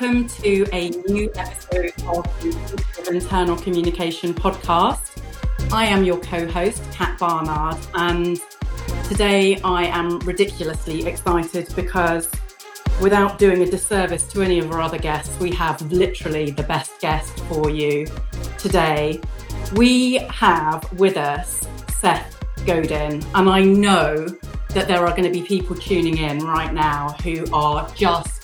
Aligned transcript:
Welcome 0.00 0.28
to 0.28 0.64
a 0.72 0.90
new 0.90 1.28
episode 1.34 1.92
of 2.06 2.22
the 2.40 3.10
Internal 3.10 3.56
Communication 3.56 4.32
Podcast. 4.32 5.20
I 5.72 5.86
am 5.86 6.04
your 6.04 6.20
co 6.20 6.46
host, 6.46 6.84
Cat 6.92 7.18
Barnard, 7.18 7.78
and 7.94 8.40
today 9.08 9.60
I 9.64 9.86
am 9.86 10.20
ridiculously 10.20 11.04
excited 11.04 11.74
because 11.74 12.30
without 13.02 13.40
doing 13.40 13.62
a 13.62 13.66
disservice 13.66 14.28
to 14.28 14.40
any 14.40 14.60
of 14.60 14.70
our 14.70 14.80
other 14.80 14.98
guests, 14.98 15.36
we 15.40 15.50
have 15.54 15.82
literally 15.90 16.52
the 16.52 16.62
best 16.62 17.00
guest 17.00 17.36
for 17.46 17.68
you 17.68 18.06
today. 18.56 19.20
We 19.74 20.18
have 20.18 20.92
with 20.92 21.16
us 21.16 21.66
Seth 21.98 22.38
Godin, 22.64 23.20
and 23.34 23.50
I 23.50 23.62
know 23.64 24.28
that 24.74 24.86
there 24.86 25.04
are 25.04 25.10
going 25.10 25.24
to 25.24 25.30
be 25.36 25.42
people 25.44 25.74
tuning 25.74 26.18
in 26.18 26.38
right 26.46 26.72
now 26.72 27.16
who 27.24 27.44
are 27.52 27.90
just 27.96 28.37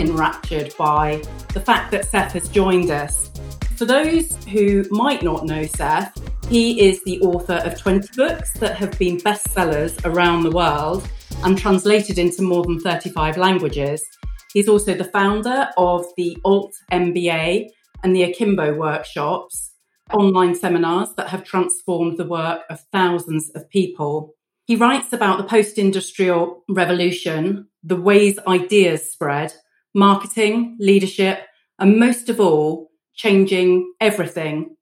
enraptured 0.00 0.74
by 0.76 1.22
the 1.52 1.60
fact 1.60 1.90
that 1.92 2.08
Seth 2.08 2.32
has 2.32 2.48
joined 2.48 2.90
us. 2.90 3.30
For 3.76 3.84
those 3.84 4.36
who 4.46 4.84
might 4.90 5.22
not 5.22 5.46
know 5.46 5.64
Seth, 5.64 6.12
he 6.50 6.80
is 6.80 7.02
the 7.04 7.20
author 7.20 7.62
of 7.64 7.78
20 7.78 8.08
books 8.16 8.52
that 8.54 8.76
have 8.76 8.98
been 8.98 9.18
bestsellers 9.18 10.04
around 10.04 10.42
the 10.42 10.50
world 10.50 11.08
and 11.44 11.56
translated 11.56 12.18
into 12.18 12.42
more 12.42 12.64
than 12.64 12.80
35 12.80 13.36
languages. 13.36 14.04
He's 14.52 14.68
also 14.68 14.94
the 14.94 15.04
founder 15.04 15.68
of 15.76 16.04
the 16.16 16.36
Alt 16.44 16.74
MBA 16.92 17.68
and 18.02 18.16
the 18.16 18.24
Akimbo 18.24 18.74
workshops, 18.74 19.72
online 20.12 20.54
seminars 20.54 21.10
that 21.16 21.28
have 21.28 21.44
transformed 21.44 22.18
the 22.18 22.26
work 22.26 22.62
of 22.68 22.80
thousands 22.92 23.50
of 23.54 23.70
people. 23.70 24.34
He 24.66 24.76
writes 24.76 25.12
about 25.12 25.38
the 25.38 25.44
post 25.44 25.78
industrial 25.78 26.64
revolution, 26.68 27.68
the 27.82 27.96
ways 27.96 28.38
ideas 28.46 29.10
spread, 29.10 29.54
marketing, 29.94 30.76
leadership, 30.78 31.40
and 31.78 31.98
most 31.98 32.28
of 32.28 32.40
all, 32.40 32.90
changing 33.14 33.92
everything. 34.00 34.76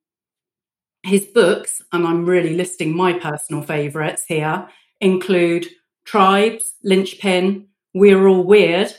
His 1.02 1.24
books, 1.26 1.80
and 1.92 2.06
I'm 2.06 2.26
really 2.26 2.54
listing 2.54 2.96
my 2.96 3.12
personal 3.12 3.62
favourites 3.62 4.24
here, 4.26 4.68
include 5.00 5.66
Tribes, 6.04 6.74
Linchpin, 6.82 7.68
We're 7.94 8.26
All 8.26 8.44
Weird, 8.44 8.92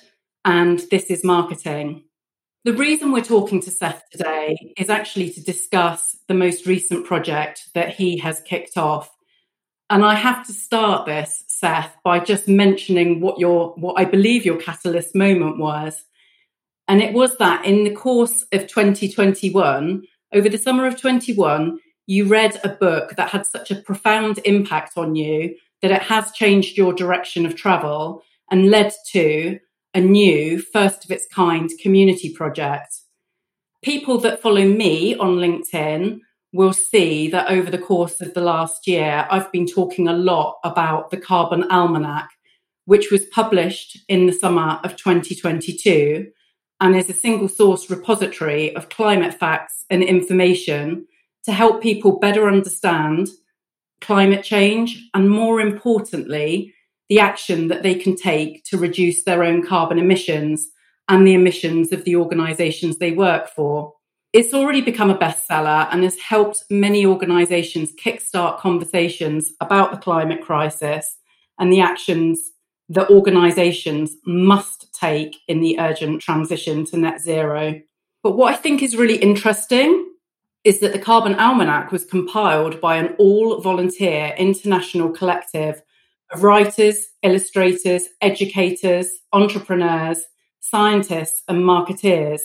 and 0.45 0.79
This 0.91 1.05
is 1.05 1.23
Marketing. 1.23 2.03
The 2.66 2.73
reason 2.73 3.11
we're 3.11 3.21
talking 3.21 3.61
to 3.61 3.71
Seth 3.71 4.03
today 4.11 4.73
is 4.77 4.89
actually 4.89 5.29
to 5.31 5.44
discuss 5.44 6.17
the 6.27 6.33
most 6.33 6.66
recent 6.66 7.05
project 7.05 7.69
that 7.73 7.95
he 7.95 8.17
has 8.17 8.41
kicked 8.41 8.77
off. 8.77 9.09
And 9.89 10.03
I 10.03 10.16
have 10.16 10.45
to 10.47 10.53
start 10.53 11.05
this, 11.05 11.44
Seth, 11.59 11.95
by 12.03 12.19
just 12.19 12.47
mentioning 12.47 13.19
what 13.19 13.39
your 13.39 13.73
what 13.75 13.99
I 13.99 14.05
believe 14.05 14.45
your 14.45 14.57
catalyst 14.57 15.15
moment 15.15 15.57
was. 15.57 16.05
And 16.88 17.01
it 17.01 17.13
was 17.13 17.38
that 17.38 17.66
in 17.66 17.83
the 17.83 17.93
course 17.93 18.43
of 18.51 18.67
2021, 18.67 20.03
over 20.33 20.49
the 20.49 20.57
summer 20.57 20.88
of 20.88 20.99
21, 20.99 21.79
you 22.07 22.25
read 22.25 22.59
a 22.63 22.69
book 22.69 23.16
that 23.16 23.29
had 23.29 23.45
such 23.45 23.69
a 23.69 23.75
profound 23.75 24.39
impact 24.45 24.97
on 24.97 25.16
you 25.16 25.55
that 25.81 25.91
it 25.91 26.01
has 26.03 26.31
changed 26.31 26.77
your 26.77 26.93
direction 26.93 27.45
of 27.45 27.55
travel 27.55 28.23
and 28.49 28.71
led 28.71 28.91
to 29.11 29.59
a 29.94 30.01
new, 30.01 30.59
first 30.59 31.05
of 31.05 31.11
its 31.11 31.27
kind 31.27 31.69
community 31.81 32.33
project. 32.33 32.95
People 33.83 34.17
that 34.19 34.41
follow 34.41 34.66
me 34.66 35.16
on 35.16 35.38
LinkedIn 35.38 36.19
will 36.52 36.73
see 36.73 37.30
that 37.30 37.50
over 37.50 37.69
the 37.69 37.78
course 37.78 38.22
of 38.22 38.33
the 38.33 38.42
last 38.42 38.88
year, 38.88 39.28
I've 39.30 39.52
been 39.52 39.67
talking 39.67 40.08
a 40.08 40.14
lot 40.14 40.58
about 40.64 41.11
the 41.11 41.17
Carbon 41.17 41.69
Almanac, 41.69 42.30
which 42.86 43.11
was 43.11 43.25
published 43.25 44.00
in 44.08 44.25
the 44.25 44.33
summer 44.33 44.79
of 44.84 44.96
2022 44.96 46.31
and 46.81 46.96
is 46.96 47.09
a 47.09 47.13
single 47.13 47.47
source 47.47 47.90
repository 47.90 48.75
of 48.75 48.90
climate 48.90 49.34
facts 49.34 49.85
and 49.90 50.01
information 50.03 51.06
to 51.44 51.51
help 51.51 51.81
people 51.81 52.19
better 52.19 52.47
understand 52.47 53.28
climate 54.02 54.44
change 54.44 55.09
and, 55.13 55.29
more 55.29 55.59
importantly, 55.59 56.73
the 57.09 57.19
action 57.19 57.68
that 57.68 57.84
they 57.84 57.96
can 57.96 58.16
take 58.16 58.63
to 58.63 58.78
reduce 58.78 59.23
their 59.23 59.44
own 59.44 59.66
carbon 59.66 60.00
emissions 60.00 60.69
and 61.09 61.25
the 61.25 61.34
emissions 61.34 61.91
of 61.91 62.06
the 62.06 62.16
organizations 62.16 62.97
they 62.97 63.12
work 63.12 63.50
for. 63.50 63.94
It's 64.31 64.53
already 64.53 64.81
become 64.81 65.09
a 65.09 65.17
bestseller 65.17 65.88
and 65.91 66.03
has 66.03 66.19
helped 66.19 66.63
many 66.69 67.03
organizations 67.03 67.94
kickstart 67.94 68.59
conversations 68.59 69.51
about 69.59 69.90
the 69.91 69.97
climate 69.97 70.41
crisis 70.41 71.17
and 71.57 71.73
the 71.73 71.81
actions 71.81 72.51
that 72.90 73.09
organizations 73.09 74.16
must 74.28 74.94
take 74.94 75.35
in 75.47 75.62
the 75.62 75.79
urgent 75.79 76.22
transition 76.22 76.85
to 76.85 76.97
net 76.97 77.22
zero. 77.22 77.81
But 78.22 78.38
what 78.38 78.53
I 78.53 78.57
think 78.57 78.84
is 78.84 78.95
really 78.95 79.17
interesting 79.17 80.12
is 80.63 80.79
that 80.81 80.94
the 80.94 81.00
Carbon 81.00 81.34
Almanac 81.35 81.91
was 81.91 82.06
compiled 82.06 82.79
by 82.79 82.97
an 82.97 83.16
all 83.17 83.59
volunteer 83.61 84.35
international 84.38 85.09
collective 85.09 85.81
of 86.31 86.44
writers, 86.44 87.07
illustrators, 87.23 88.03
educators, 88.22 89.09
entrepreneurs, 89.34 90.19
scientists, 90.59 91.41
and 91.47 91.63
marketeers 91.63 92.41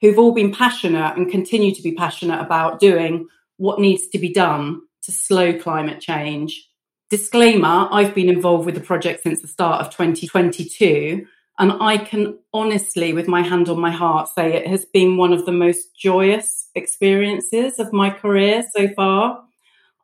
who've 0.00 0.18
all 0.18 0.32
been 0.32 0.52
passionate 0.52 1.16
and 1.16 1.30
continue 1.30 1.74
to 1.74 1.82
be 1.82 1.92
passionate 1.92 2.40
about 2.40 2.80
doing 2.80 3.28
what 3.56 3.80
needs 3.80 4.08
to 4.08 4.18
be 4.18 4.32
done 4.32 4.80
to 5.02 5.12
slow 5.12 5.58
climate 5.58 6.00
change. 6.00 6.68
Disclaimer 7.10 7.88
I've 7.90 8.14
been 8.14 8.28
involved 8.28 8.66
with 8.66 8.74
the 8.74 8.80
project 8.80 9.22
since 9.22 9.40
the 9.40 9.48
start 9.48 9.80
of 9.80 9.90
2022. 9.90 11.26
And 11.60 11.72
I 11.80 11.98
can 11.98 12.38
honestly, 12.52 13.12
with 13.12 13.26
my 13.26 13.42
hand 13.42 13.68
on 13.68 13.80
my 13.80 13.90
heart, 13.90 14.28
say 14.28 14.54
it 14.54 14.68
has 14.68 14.84
been 14.84 15.16
one 15.16 15.32
of 15.32 15.44
the 15.44 15.52
most 15.52 15.96
joyous 15.96 16.68
experiences 16.74 17.80
of 17.80 17.92
my 17.92 18.10
career 18.10 18.64
so 18.76 18.88
far. 18.94 19.42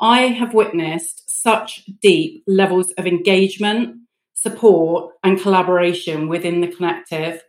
I 0.01 0.23
have 0.23 0.55
witnessed 0.55 1.31
such 1.31 1.85
deep 2.03 2.43
levels 2.49 2.91
of 2.93 3.07
engagement, 3.07 3.99
support, 4.33 5.13
and 5.23 5.41
collaboration 5.41 6.29
within 6.29 6.61
the 6.61 6.69
collective 6.69 7.43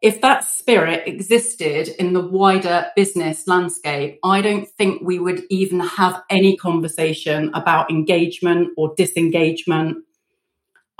if 0.00 0.20
that 0.20 0.44
spirit 0.44 1.08
existed 1.08 1.88
in 1.98 2.12
the 2.12 2.20
wider 2.20 2.86
business 2.94 3.48
landscape, 3.48 4.20
I 4.22 4.40
don't 4.40 4.68
think 4.68 5.02
we 5.02 5.18
would 5.18 5.42
even 5.50 5.80
have 5.80 6.22
any 6.30 6.56
conversation 6.56 7.50
about 7.54 7.90
engagement 7.90 8.70
or 8.76 8.94
disengagement. 8.96 10.04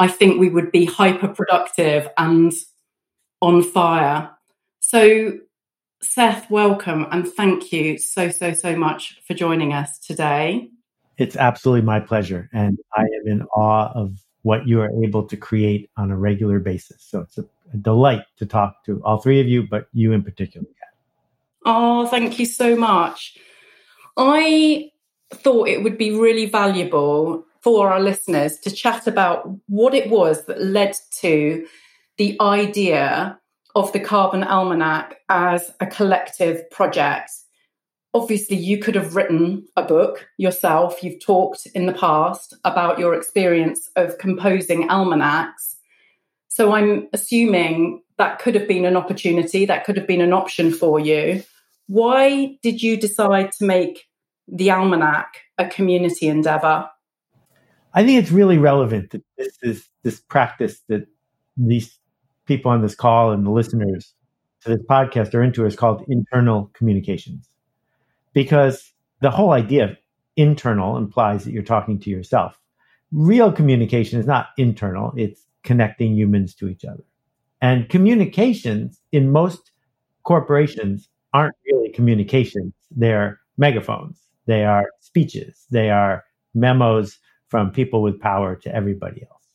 I 0.00 0.08
think 0.08 0.40
we 0.40 0.48
would 0.48 0.72
be 0.72 0.84
hyper 0.84 1.28
productive 1.28 2.08
and 2.16 2.52
on 3.40 3.62
fire. 3.62 4.30
So, 4.80 5.38
Seth, 6.02 6.50
welcome 6.50 7.06
and 7.10 7.26
thank 7.26 7.72
you 7.72 7.98
so, 7.98 8.30
so, 8.30 8.52
so 8.52 8.74
much 8.74 9.20
for 9.26 9.34
joining 9.34 9.72
us 9.72 9.98
today. 9.98 10.70
It's 11.18 11.36
absolutely 11.36 11.82
my 11.82 12.00
pleasure. 12.00 12.48
And 12.52 12.78
I 12.94 13.02
am 13.02 13.26
in 13.26 13.42
awe 13.54 13.92
of 13.94 14.18
what 14.42 14.66
you 14.66 14.80
are 14.80 14.90
able 15.04 15.24
to 15.24 15.36
create 15.36 15.90
on 15.96 16.10
a 16.10 16.16
regular 16.16 16.58
basis. 16.58 17.04
So, 17.08 17.20
it's 17.20 17.38
a 17.38 17.44
a 17.72 17.76
delight 17.76 18.24
to 18.38 18.46
talk 18.46 18.84
to 18.86 19.02
all 19.04 19.18
three 19.18 19.40
of 19.40 19.46
you, 19.46 19.66
but 19.68 19.88
you 19.92 20.12
in 20.12 20.22
particular. 20.22 20.66
Oh, 21.64 22.06
thank 22.06 22.38
you 22.38 22.46
so 22.46 22.76
much. 22.76 23.36
I 24.16 24.90
thought 25.32 25.68
it 25.68 25.82
would 25.82 25.98
be 25.98 26.10
really 26.10 26.46
valuable 26.46 27.44
for 27.60 27.92
our 27.92 28.00
listeners 28.00 28.58
to 28.60 28.70
chat 28.70 29.06
about 29.06 29.50
what 29.66 29.94
it 29.94 30.08
was 30.08 30.46
that 30.46 30.62
led 30.62 30.96
to 31.20 31.66
the 32.16 32.36
idea 32.40 33.38
of 33.74 33.92
the 33.92 34.00
Carbon 34.00 34.42
Almanac 34.42 35.18
as 35.28 35.72
a 35.80 35.86
collective 35.86 36.68
project. 36.70 37.30
Obviously, 38.14 38.56
you 38.56 38.78
could 38.78 38.94
have 38.94 39.14
written 39.14 39.66
a 39.76 39.82
book 39.82 40.26
yourself. 40.38 41.02
You've 41.02 41.20
talked 41.20 41.66
in 41.74 41.86
the 41.86 41.92
past 41.92 42.54
about 42.64 42.98
your 42.98 43.14
experience 43.14 43.90
of 43.96 44.18
composing 44.18 44.88
almanacs. 44.88 45.76
So 46.58 46.72
I'm 46.72 47.06
assuming 47.12 48.02
that 48.16 48.40
could 48.40 48.56
have 48.56 48.66
been 48.66 48.84
an 48.84 48.96
opportunity, 48.96 49.64
that 49.66 49.84
could 49.84 49.96
have 49.96 50.08
been 50.08 50.20
an 50.20 50.32
option 50.32 50.72
for 50.72 50.98
you. 50.98 51.44
Why 51.86 52.58
did 52.64 52.82
you 52.82 52.96
decide 52.96 53.52
to 53.52 53.64
make 53.64 54.08
the 54.48 54.72
Almanac 54.72 55.28
a 55.56 55.68
community 55.68 56.26
endeavor? 56.26 56.90
I 57.94 58.04
think 58.04 58.20
it's 58.20 58.32
really 58.32 58.58
relevant 58.58 59.10
that 59.10 59.22
this 59.36 59.56
is 59.62 59.88
this 60.02 60.18
practice 60.18 60.80
that 60.88 61.06
these 61.56 61.96
people 62.46 62.72
on 62.72 62.82
this 62.82 62.96
call 62.96 63.30
and 63.30 63.46
the 63.46 63.50
listeners 63.50 64.12
to 64.62 64.70
this 64.70 64.82
podcast 64.90 65.34
are 65.34 65.44
into 65.44 65.64
is 65.64 65.76
called 65.76 66.04
internal 66.08 66.72
communications. 66.74 67.48
Because 68.32 68.92
the 69.20 69.30
whole 69.30 69.52
idea 69.52 69.84
of 69.84 69.96
internal 70.34 70.96
implies 70.96 71.44
that 71.44 71.52
you're 71.52 71.62
talking 71.62 72.00
to 72.00 72.10
yourself. 72.10 72.58
Real 73.12 73.52
communication 73.52 74.18
is 74.18 74.26
not 74.26 74.48
internal, 74.58 75.12
it's 75.16 75.44
connecting 75.68 76.16
humans 76.16 76.54
to 76.56 76.68
each 76.72 76.84
other. 76.84 77.04
And 77.60 77.88
communications 77.88 79.00
in 79.12 79.30
most 79.30 79.62
corporations 80.22 81.08
aren't 81.32 81.56
really 81.66 81.90
communications. 81.90 82.72
They're 82.90 83.38
megaphones. 83.56 84.16
They 84.46 84.64
are 84.64 84.86
speeches. 85.00 85.66
They 85.70 85.90
are 85.90 86.24
memos 86.54 87.18
from 87.48 87.70
people 87.70 88.00
with 88.02 88.18
power 88.20 88.56
to 88.64 88.74
everybody 88.74 89.20
else. 89.30 89.48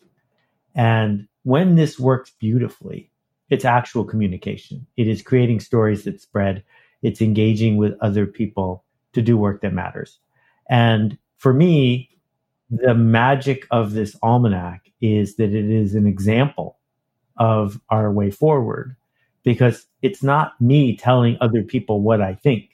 And 0.76 1.28
when 1.44 1.76
this 1.76 2.00
works 2.00 2.32
beautifully, 2.40 3.10
It's 3.54 3.66
actual 3.66 4.04
communication. 4.04 4.88
It 4.98 5.08
is 5.08 5.22
creating 5.22 5.60
stories 5.60 6.06
that 6.06 6.20
spread. 6.20 6.64
It's 7.04 7.22
engaging 7.22 7.78
with 7.78 7.94
other 8.02 8.26
people 8.26 8.84
to 9.14 9.22
do 9.22 9.38
work 9.38 9.62
that 9.62 9.74
matters. 9.74 10.18
And 10.72 11.20
for 11.38 11.54
me, 11.54 12.10
the 12.72 12.96
magic 12.96 13.68
of 13.70 13.94
this 13.94 14.16
almanac 14.24 14.83
is 15.04 15.36
that 15.36 15.54
it 15.54 15.70
is 15.70 15.96
an 15.96 16.08
example 16.08 16.80
of 17.38 17.80
our 17.90 18.10
way 18.12 18.32
forward 18.32 18.96
because 19.44 19.86
it's 20.02 20.24
not 20.24 20.60
me 20.62 20.96
telling 20.96 21.38
other 21.42 21.62
people 21.62 22.02
what 22.02 22.22
I 22.22 22.34
think. 22.36 22.70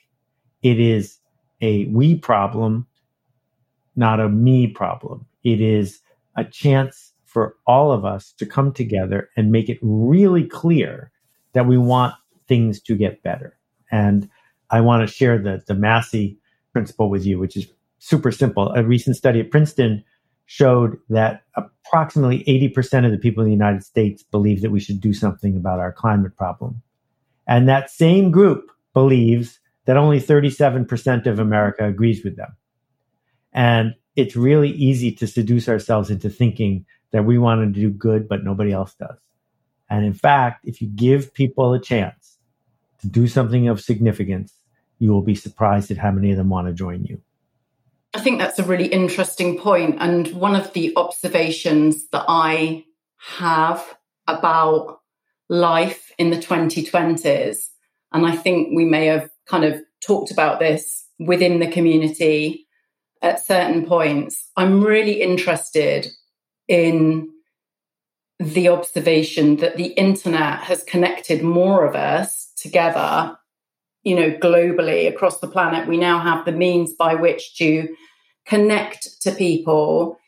It 0.62 0.78
is 0.78 1.18
a 1.60 1.86
we 1.86 2.14
problem, 2.14 2.86
not 3.96 4.20
a 4.20 4.28
me 4.28 4.68
problem. 4.68 5.26
It 5.42 5.60
is 5.60 6.00
a 6.36 6.44
chance 6.44 7.12
for 7.24 7.56
all 7.66 7.90
of 7.90 8.04
us 8.04 8.32
to 8.38 8.46
come 8.46 8.72
together 8.72 9.28
and 9.36 9.50
make 9.50 9.68
it 9.68 9.78
really 9.82 10.44
clear 10.44 11.10
that 11.52 11.66
we 11.66 11.78
want 11.78 12.14
things 12.46 12.80
to 12.82 12.94
get 12.94 13.24
better. 13.24 13.58
And 13.90 14.28
I 14.70 14.82
want 14.82 15.06
to 15.06 15.12
share 15.12 15.36
the, 15.38 15.62
the 15.66 15.74
Massey 15.74 16.38
principle 16.72 17.10
with 17.10 17.26
you, 17.26 17.40
which 17.40 17.56
is 17.56 17.66
super 17.98 18.30
simple. 18.30 18.72
A 18.72 18.84
recent 18.84 19.16
study 19.16 19.40
at 19.40 19.50
Princeton 19.50 20.04
showed 20.50 20.98
that 21.08 21.44
approximately 21.54 22.42
80% 22.42 23.06
of 23.06 23.12
the 23.12 23.18
people 23.18 23.40
in 23.40 23.48
the 23.48 23.54
United 23.54 23.84
States 23.84 24.24
believe 24.24 24.62
that 24.62 24.72
we 24.72 24.80
should 24.80 25.00
do 25.00 25.14
something 25.14 25.56
about 25.56 25.78
our 25.78 25.92
climate 25.92 26.36
problem. 26.36 26.82
And 27.46 27.68
that 27.68 27.88
same 27.88 28.32
group 28.32 28.68
believes 28.92 29.60
that 29.84 29.96
only 29.96 30.18
37% 30.18 31.26
of 31.26 31.38
America 31.38 31.86
agrees 31.86 32.24
with 32.24 32.34
them. 32.34 32.56
And 33.52 33.94
it's 34.16 34.34
really 34.34 34.70
easy 34.70 35.12
to 35.12 35.28
seduce 35.28 35.68
ourselves 35.68 36.10
into 36.10 36.28
thinking 36.28 36.84
that 37.12 37.24
we 37.24 37.38
want 37.38 37.60
to 37.72 37.80
do 37.80 37.88
good, 37.88 38.28
but 38.28 38.42
nobody 38.42 38.72
else 38.72 38.92
does. 38.94 39.18
And 39.88 40.04
in 40.04 40.14
fact, 40.14 40.64
if 40.64 40.82
you 40.82 40.88
give 40.88 41.32
people 41.32 41.72
a 41.74 41.80
chance 41.80 42.38
to 43.02 43.06
do 43.06 43.28
something 43.28 43.68
of 43.68 43.80
significance, 43.80 44.52
you 44.98 45.12
will 45.12 45.22
be 45.22 45.36
surprised 45.36 45.92
at 45.92 45.96
how 45.96 46.10
many 46.10 46.32
of 46.32 46.38
them 46.38 46.48
want 46.48 46.66
to 46.66 46.72
join 46.72 47.04
you. 47.04 47.22
I 48.12 48.20
think 48.20 48.38
that's 48.38 48.58
a 48.58 48.64
really 48.64 48.86
interesting 48.86 49.58
point. 49.58 49.96
And 50.00 50.28
one 50.28 50.56
of 50.56 50.72
the 50.72 50.92
observations 50.96 52.08
that 52.10 52.24
I 52.28 52.84
have 53.38 53.96
about 54.26 55.00
life 55.48 56.12
in 56.18 56.30
the 56.30 56.36
2020s, 56.36 57.66
and 58.12 58.26
I 58.26 58.34
think 58.36 58.74
we 58.74 58.84
may 58.84 59.06
have 59.06 59.30
kind 59.46 59.64
of 59.64 59.80
talked 60.04 60.30
about 60.30 60.58
this 60.58 61.06
within 61.18 61.60
the 61.60 61.70
community 61.70 62.66
at 63.22 63.44
certain 63.44 63.86
points. 63.86 64.48
I'm 64.56 64.82
really 64.82 65.20
interested 65.20 66.08
in 66.66 67.28
the 68.38 68.68
observation 68.68 69.56
that 69.56 69.76
the 69.76 69.88
internet 69.88 70.60
has 70.60 70.82
connected 70.84 71.42
more 71.42 71.86
of 71.86 71.94
us 71.94 72.52
together 72.56 73.36
you 74.02 74.14
know, 74.16 74.30
globally 74.30 75.08
across 75.08 75.40
the 75.40 75.48
planet, 75.48 75.88
we 75.88 75.96
now 75.96 76.20
have 76.20 76.44
the 76.44 76.52
means 76.52 76.94
by 76.94 77.14
which 77.14 77.56
to 77.56 77.88
connect 78.46 79.20
to 79.22 79.32
people 79.32 80.18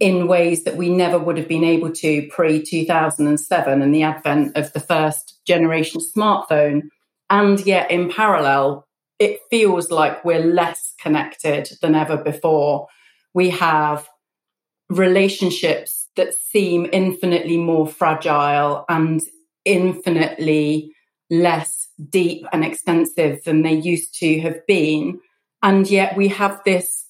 in 0.00 0.28
ways 0.28 0.64
that 0.64 0.76
we 0.76 0.88
never 0.88 1.18
would 1.18 1.36
have 1.36 1.48
been 1.48 1.64
able 1.64 1.90
to 1.90 2.28
pre 2.28 2.62
2007 2.62 3.82
and 3.82 3.94
the 3.94 4.02
advent 4.02 4.56
of 4.56 4.72
the 4.72 4.80
first 4.80 5.40
generation 5.46 6.00
smartphone. 6.00 6.82
And 7.30 7.64
yet, 7.66 7.90
in 7.90 8.10
parallel, 8.10 8.86
it 9.18 9.40
feels 9.50 9.90
like 9.90 10.24
we're 10.24 10.44
less 10.44 10.94
connected 11.00 11.68
than 11.82 11.94
ever 11.94 12.16
before. 12.16 12.86
We 13.34 13.50
have 13.50 14.08
relationships 14.88 16.08
that 16.16 16.34
seem 16.34 16.88
infinitely 16.92 17.58
more 17.58 17.86
fragile 17.86 18.84
and 18.88 19.20
infinitely 19.64 20.92
less 21.30 21.88
deep 22.10 22.46
and 22.52 22.64
extensive 22.64 23.44
than 23.44 23.62
they 23.62 23.74
used 23.74 24.14
to 24.20 24.40
have 24.40 24.66
been. 24.66 25.20
And 25.62 25.88
yet 25.88 26.16
we 26.16 26.28
have 26.28 26.60
this 26.64 27.06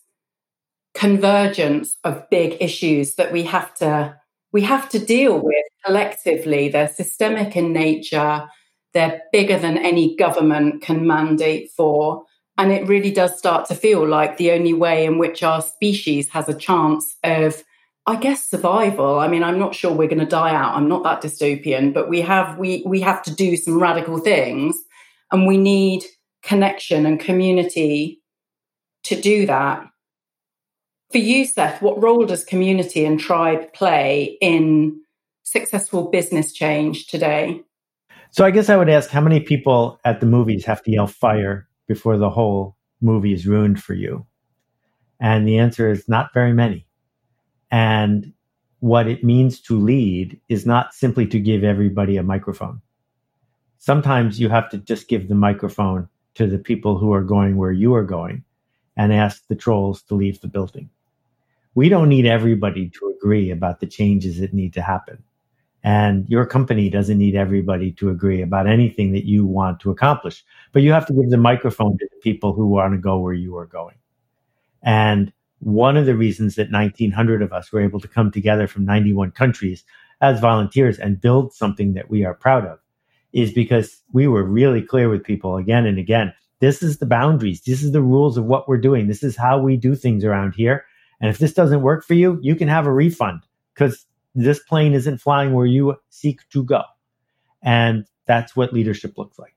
convergence 0.94 1.96
of 2.04 2.28
big 2.30 2.56
issues 2.60 3.14
that 3.14 3.32
we 3.32 3.44
have 3.44 3.74
to 3.74 4.16
we 4.50 4.62
have 4.62 4.88
to 4.88 4.98
deal 4.98 5.38
with 5.38 5.64
collectively. 5.84 6.68
They're 6.68 6.88
systemic 6.88 7.54
in 7.54 7.72
nature. 7.72 8.48
They're 8.94 9.20
bigger 9.30 9.58
than 9.58 9.76
any 9.76 10.16
government 10.16 10.82
can 10.82 11.06
mandate 11.06 11.70
for. 11.76 12.24
And 12.56 12.72
it 12.72 12.88
really 12.88 13.10
does 13.10 13.38
start 13.38 13.66
to 13.66 13.74
feel 13.74 14.06
like 14.06 14.36
the 14.36 14.50
only 14.52 14.72
way 14.72 15.04
in 15.04 15.18
which 15.18 15.42
our 15.42 15.62
species 15.62 16.30
has 16.30 16.48
a 16.48 16.54
chance 16.54 17.16
of 17.22 17.62
I 18.08 18.16
guess 18.16 18.48
survival. 18.48 19.20
I 19.20 19.28
mean, 19.28 19.44
I'm 19.44 19.58
not 19.58 19.74
sure 19.74 19.92
we're 19.92 20.08
going 20.08 20.18
to 20.18 20.24
die 20.24 20.54
out. 20.54 20.74
I'm 20.74 20.88
not 20.88 21.02
that 21.02 21.20
dystopian, 21.20 21.92
but 21.92 22.08
we 22.08 22.22
have 22.22 22.58
we 22.58 22.82
we 22.86 23.02
have 23.02 23.22
to 23.24 23.34
do 23.34 23.54
some 23.54 23.78
radical 23.78 24.16
things, 24.16 24.78
and 25.30 25.46
we 25.46 25.58
need 25.58 26.04
connection 26.42 27.04
and 27.04 27.20
community 27.20 28.22
to 29.04 29.20
do 29.20 29.44
that. 29.44 29.86
For 31.12 31.18
you, 31.18 31.44
Seth, 31.44 31.82
what 31.82 32.02
role 32.02 32.24
does 32.24 32.44
community 32.44 33.04
and 33.04 33.20
tribe 33.20 33.74
play 33.74 34.38
in 34.40 35.02
successful 35.42 36.10
business 36.10 36.54
change 36.54 37.08
today? 37.08 37.60
So 38.30 38.42
I 38.42 38.50
guess 38.52 38.70
I 38.70 38.78
would 38.78 38.88
ask 38.88 39.10
how 39.10 39.20
many 39.20 39.40
people 39.40 40.00
at 40.06 40.20
the 40.20 40.26
movies 40.26 40.64
have 40.64 40.82
to 40.84 40.90
yell 40.90 41.08
fire 41.08 41.68
before 41.86 42.16
the 42.16 42.30
whole 42.30 42.74
movie 43.02 43.34
is 43.34 43.46
ruined 43.46 43.82
for 43.82 43.92
you? 43.92 44.24
And 45.20 45.46
the 45.46 45.58
answer 45.58 45.90
is 45.90 46.08
not 46.08 46.32
very 46.32 46.54
many. 46.54 46.87
And 47.70 48.32
what 48.80 49.08
it 49.08 49.24
means 49.24 49.60
to 49.62 49.78
lead 49.78 50.40
is 50.48 50.64
not 50.64 50.94
simply 50.94 51.26
to 51.26 51.40
give 51.40 51.64
everybody 51.64 52.16
a 52.16 52.22
microphone. 52.22 52.80
Sometimes 53.78 54.40
you 54.40 54.48
have 54.48 54.68
to 54.70 54.78
just 54.78 55.08
give 55.08 55.28
the 55.28 55.34
microphone 55.34 56.08
to 56.34 56.46
the 56.46 56.58
people 56.58 56.98
who 56.98 57.12
are 57.12 57.22
going 57.22 57.56
where 57.56 57.72
you 57.72 57.94
are 57.94 58.04
going 58.04 58.44
and 58.96 59.12
ask 59.12 59.46
the 59.48 59.56
trolls 59.56 60.02
to 60.02 60.14
leave 60.14 60.40
the 60.40 60.48
building. 60.48 60.88
We 61.74 61.88
don't 61.88 62.08
need 62.08 62.26
everybody 62.26 62.88
to 62.90 63.14
agree 63.16 63.50
about 63.50 63.80
the 63.80 63.86
changes 63.86 64.40
that 64.40 64.52
need 64.52 64.72
to 64.74 64.82
happen. 64.82 65.22
And 65.84 66.28
your 66.28 66.44
company 66.44 66.90
doesn't 66.90 67.18
need 67.18 67.36
everybody 67.36 67.92
to 67.92 68.10
agree 68.10 68.42
about 68.42 68.66
anything 68.66 69.12
that 69.12 69.26
you 69.26 69.46
want 69.46 69.78
to 69.80 69.90
accomplish. 69.90 70.44
But 70.72 70.82
you 70.82 70.92
have 70.92 71.06
to 71.06 71.12
give 71.12 71.30
the 71.30 71.36
microphone 71.36 71.96
to 71.98 72.08
the 72.10 72.20
people 72.20 72.52
who 72.52 72.66
want 72.66 72.94
to 72.94 72.98
go 72.98 73.18
where 73.18 73.34
you 73.34 73.56
are 73.56 73.66
going. 73.66 73.94
And 74.82 75.32
one 75.60 75.96
of 75.96 76.06
the 76.06 76.14
reasons 76.14 76.54
that 76.54 76.70
1900 76.70 77.42
of 77.42 77.52
us 77.52 77.72
were 77.72 77.80
able 77.80 78.00
to 78.00 78.08
come 78.08 78.30
together 78.30 78.66
from 78.66 78.84
91 78.84 79.32
countries 79.32 79.84
as 80.20 80.40
volunteers 80.40 80.98
and 80.98 81.20
build 81.20 81.52
something 81.52 81.94
that 81.94 82.10
we 82.10 82.24
are 82.24 82.34
proud 82.34 82.64
of 82.64 82.78
is 83.32 83.52
because 83.52 84.02
we 84.12 84.26
were 84.26 84.42
really 84.42 84.82
clear 84.82 85.08
with 85.08 85.24
people 85.24 85.56
again 85.56 85.86
and 85.86 85.98
again. 85.98 86.32
This 86.60 86.82
is 86.82 86.98
the 86.98 87.06
boundaries. 87.06 87.62
This 87.62 87.82
is 87.82 87.92
the 87.92 88.02
rules 88.02 88.36
of 88.36 88.44
what 88.44 88.68
we're 88.68 88.78
doing. 88.78 89.06
This 89.06 89.22
is 89.22 89.36
how 89.36 89.58
we 89.60 89.76
do 89.76 89.94
things 89.94 90.24
around 90.24 90.54
here. 90.54 90.84
And 91.20 91.30
if 91.30 91.38
this 91.38 91.52
doesn't 91.52 91.82
work 91.82 92.04
for 92.04 92.14
you, 92.14 92.38
you 92.42 92.54
can 92.54 92.68
have 92.68 92.86
a 92.86 92.92
refund 92.92 93.42
because 93.74 94.06
this 94.34 94.60
plane 94.60 94.94
isn't 94.94 95.18
flying 95.18 95.52
where 95.52 95.66
you 95.66 95.96
seek 96.10 96.48
to 96.50 96.64
go. 96.64 96.82
And 97.62 98.06
that's 98.26 98.56
what 98.56 98.72
leadership 98.72 99.18
looks 99.18 99.38
like. 99.38 99.54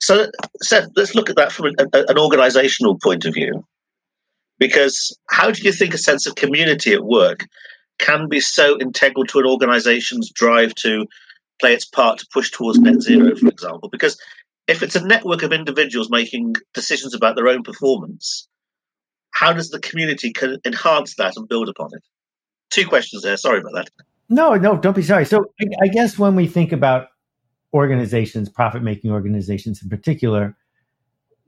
So, 0.00 0.30
Seth, 0.62 0.90
let's 0.94 1.14
look 1.14 1.30
at 1.30 1.36
that 1.36 1.52
from 1.52 1.66
an, 1.66 1.74
an 1.92 2.18
organizational 2.18 2.98
point 2.98 3.24
of 3.24 3.34
view. 3.34 3.66
Because 4.58 5.16
how 5.30 5.50
do 5.50 5.62
you 5.62 5.72
think 5.72 5.94
a 5.94 5.98
sense 5.98 6.26
of 6.26 6.34
community 6.34 6.92
at 6.92 7.04
work 7.04 7.46
can 7.98 8.28
be 8.28 8.40
so 8.40 8.78
integral 8.78 9.24
to 9.26 9.38
an 9.38 9.46
organization's 9.46 10.30
drive 10.30 10.74
to 10.76 11.06
play 11.60 11.74
its 11.74 11.84
part 11.84 12.18
to 12.18 12.26
push 12.32 12.50
towards 12.50 12.78
net 12.78 13.00
zero, 13.00 13.34
for 13.36 13.48
example? 13.48 13.88
Because 13.90 14.20
if 14.66 14.82
it's 14.82 14.96
a 14.96 15.04
network 15.04 15.42
of 15.42 15.52
individuals 15.52 16.10
making 16.10 16.54
decisions 16.74 17.14
about 17.14 17.36
their 17.36 17.48
own 17.48 17.62
performance, 17.62 18.48
how 19.30 19.52
does 19.52 19.70
the 19.70 19.80
community 19.80 20.32
enhance 20.64 21.14
that 21.16 21.36
and 21.36 21.48
build 21.48 21.68
upon 21.68 21.90
it? 21.92 22.02
Two 22.70 22.86
questions 22.86 23.22
there. 23.22 23.36
Sorry 23.36 23.60
about 23.60 23.74
that. 23.74 23.88
No, 24.28 24.54
no, 24.54 24.76
don't 24.76 24.96
be 24.96 25.02
sorry. 25.02 25.24
So 25.24 25.46
I 25.82 25.88
guess 25.88 26.18
when 26.18 26.34
we 26.34 26.46
think 26.46 26.72
about 26.72 27.08
organizations, 27.72 28.48
profit 28.48 28.82
making 28.82 29.10
organizations 29.10 29.82
in 29.82 29.88
particular, 29.88 30.56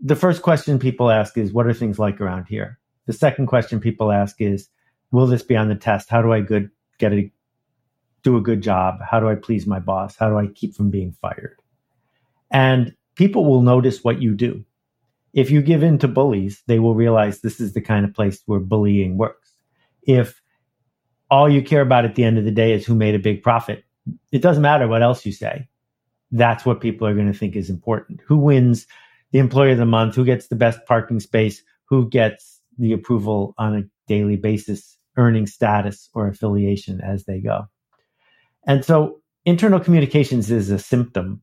the 0.00 0.16
first 0.16 0.40
question 0.40 0.78
people 0.78 1.10
ask 1.10 1.36
is, 1.36 1.52
what 1.52 1.66
are 1.66 1.74
things 1.74 1.98
like 1.98 2.20
around 2.20 2.46
here? 2.48 2.78
The 3.10 3.16
second 3.16 3.48
question 3.48 3.80
people 3.80 4.12
ask 4.12 4.40
is, 4.40 4.68
will 5.10 5.26
this 5.26 5.42
be 5.42 5.56
on 5.56 5.68
the 5.68 5.74
test? 5.74 6.08
How 6.08 6.22
do 6.22 6.32
I 6.32 6.42
good 6.42 6.70
get 6.98 7.12
a 7.12 7.28
do 8.22 8.36
a 8.36 8.40
good 8.40 8.62
job? 8.62 9.00
How 9.02 9.18
do 9.18 9.28
I 9.28 9.34
please 9.34 9.66
my 9.66 9.80
boss? 9.80 10.14
How 10.14 10.28
do 10.28 10.38
I 10.38 10.46
keep 10.46 10.76
from 10.76 10.90
being 10.90 11.10
fired? 11.20 11.56
And 12.52 12.94
people 13.16 13.46
will 13.46 13.62
notice 13.62 14.04
what 14.04 14.22
you 14.22 14.36
do. 14.36 14.64
If 15.32 15.50
you 15.50 15.60
give 15.60 15.82
in 15.82 15.98
to 15.98 16.06
bullies, 16.06 16.62
they 16.68 16.78
will 16.78 16.94
realize 16.94 17.40
this 17.40 17.58
is 17.58 17.72
the 17.72 17.80
kind 17.80 18.04
of 18.04 18.14
place 18.14 18.40
where 18.46 18.60
bullying 18.60 19.18
works. 19.18 19.54
If 20.02 20.40
all 21.32 21.50
you 21.50 21.62
care 21.62 21.80
about 21.82 22.04
at 22.04 22.14
the 22.14 22.22
end 22.22 22.38
of 22.38 22.44
the 22.44 22.52
day 22.52 22.74
is 22.74 22.86
who 22.86 22.94
made 22.94 23.16
a 23.16 23.18
big 23.18 23.42
profit, 23.42 23.82
it 24.30 24.40
doesn't 24.40 24.62
matter 24.62 24.86
what 24.86 25.02
else 25.02 25.26
you 25.26 25.32
say. 25.32 25.68
That's 26.30 26.64
what 26.64 26.80
people 26.80 27.08
are 27.08 27.14
going 27.14 27.32
to 27.32 27.36
think 27.36 27.56
is 27.56 27.70
important. 27.70 28.20
Who 28.24 28.36
wins 28.36 28.86
the 29.32 29.40
employee 29.40 29.72
of 29.72 29.78
the 29.78 29.84
month? 29.84 30.14
Who 30.14 30.24
gets 30.24 30.46
the 30.46 30.54
best 30.54 30.86
parking 30.86 31.18
space? 31.18 31.60
Who 31.86 32.08
gets 32.08 32.59
the 32.80 32.92
approval 32.92 33.54
on 33.58 33.76
a 33.76 33.82
daily 34.08 34.36
basis, 34.36 34.96
earning 35.16 35.46
status 35.46 36.08
or 36.14 36.28
affiliation 36.28 37.00
as 37.00 37.24
they 37.24 37.40
go? 37.40 37.66
And 38.66 38.84
so 38.84 39.20
internal 39.44 39.80
communications 39.80 40.50
is 40.50 40.70
a 40.70 40.78
symptom 40.78 41.42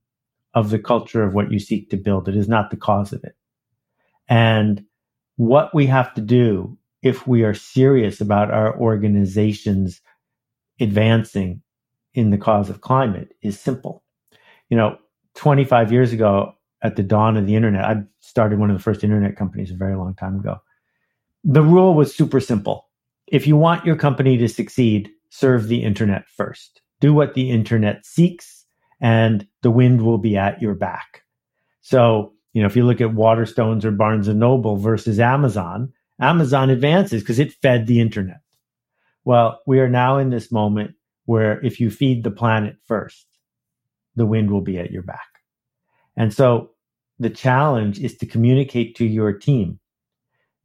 of 0.53 0.70
the 0.70 0.79
culture 0.79 1.24
of 1.24 1.34
what 1.34 1.51
you 1.51 1.60
seek 1.60 1.89
to 1.89 1.98
build. 1.98 2.27
It 2.27 2.36
is 2.36 2.48
not 2.48 2.72
the 2.72 2.77
cause 2.77 3.13
of 3.13 3.24
it. 3.24 3.36
And 4.27 4.84
what 5.36 5.74
we 5.74 5.86
have 5.86 6.13
to 6.15 6.22
do 6.22 6.77
if 7.01 7.27
we 7.27 7.44
are 7.44 7.53
serious 7.53 8.20
about 8.22 8.51
our 8.51 8.77
organizations 8.79 10.01
advancing 10.79 11.62
in 12.13 12.32
the 12.32 12.38
cause 12.38 12.70
of 12.70 12.82
climate 12.82 13.34
is 13.41 13.60
simple. 13.60 14.03
You 14.70 14.77
know, 14.77 14.98
25 15.36 15.91
years 15.91 16.12
ago, 16.12 16.53
at 16.82 16.96
the 16.96 17.03
dawn 17.03 17.38
of 17.38 17.48
the 17.48 17.56
internet, 17.56 17.86
I 17.86 18.03
started 18.20 18.60
one 18.60 18.70
of 18.70 18.77
the 18.77 18.84
first 18.84 19.03
internet 19.03 19.36
companies 19.36 19.72
a 19.72 19.75
very 19.75 19.96
long 19.96 20.15
time 20.15 20.39
ago. 20.39 20.58
The 21.50 21.63
rule 21.63 21.94
was 21.94 22.13
super 22.13 22.42
simple. 22.42 22.89
If 23.25 23.48
you 23.48 23.56
want 23.56 23.86
your 23.86 23.96
company 23.96 24.36
to 24.36 24.50
succeed, 24.50 25.10
serve 25.30 25.70
the 25.70 25.82
internet 25.82 26.27
first. 26.27 26.82
Do 27.00 27.13
what 27.13 27.36
the 27.36 27.50
internet 27.50 28.06
seeks, 28.06 28.66
and 29.00 29.48
the 29.62 29.72
wind 29.72 30.01
will 30.01 30.18
be 30.18 30.36
at 30.36 30.62
your 30.62 30.75
back. 30.75 31.24
So, 31.80 32.34
you 32.51 32.62
know, 32.62 32.68
if 32.68 32.75
you 32.75 32.86
look 32.86 33.00
at 33.00 33.16
Waterstones 33.16 33.86
or 33.86 33.92
Barnes 33.92 34.27
and 34.27 34.42
Noble 34.42 34.75
versus 34.75 35.22
Amazon, 35.22 35.94
Amazon 36.20 36.70
advances 36.70 37.22
because 37.22 37.39
it 37.39 37.54
fed 37.62 37.88
the 37.88 38.01
internet. 38.01 38.42
Well, 39.24 39.62
we 39.66 39.80
are 39.80 39.89
now 39.89 40.18
in 40.18 40.32
this 40.32 40.51
moment 40.51 40.96
where 41.27 41.63
if 41.66 41.80
you 41.80 41.89
feed 41.89 42.25
the 42.25 42.32
planet 42.32 42.75
first, 42.86 43.25
the 44.18 44.25
wind 44.25 44.51
will 44.51 44.60
be 44.60 44.80
at 44.80 44.92
your 44.92 45.04
back. 45.04 45.30
And 46.18 46.34
so 46.34 46.72
the 47.20 47.30
challenge 47.30 48.00
is 48.00 48.18
to 48.18 48.25
communicate 48.25 48.98
to 48.98 49.06
your 49.06 49.32
team. 49.32 49.80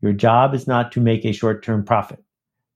Your 0.03 0.13
job 0.13 0.55
is 0.55 0.67
not 0.67 0.93
to 0.93 1.01
make 1.01 1.25
a 1.25 1.33
short 1.33 1.65
term 1.65 1.85
profit. 1.85 2.23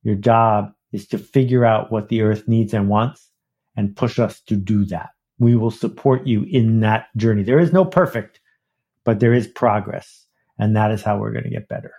Your 0.02 0.14
job 0.14 0.72
is 0.92 1.06
to 1.08 1.18
figure 1.18 1.64
out 1.64 1.90
what 1.90 2.08
the 2.08 2.22
earth 2.22 2.46
needs 2.46 2.72
and 2.72 2.88
wants 2.88 3.28
and 3.76 3.96
push 3.96 4.18
us 4.18 4.40
to 4.42 4.56
do 4.56 4.84
that. 4.86 5.10
We 5.38 5.56
will 5.56 5.72
support 5.72 6.26
you 6.26 6.44
in 6.44 6.80
that 6.80 7.08
journey. 7.16 7.42
There 7.42 7.58
is 7.58 7.72
no 7.72 7.84
perfect, 7.84 8.40
but 9.04 9.20
there 9.20 9.34
is 9.34 9.46
progress. 9.46 10.24
And 10.58 10.74
that 10.76 10.90
is 10.90 11.02
how 11.02 11.18
we're 11.18 11.32
going 11.32 11.44
to 11.44 11.50
get 11.50 11.68
better. 11.68 11.92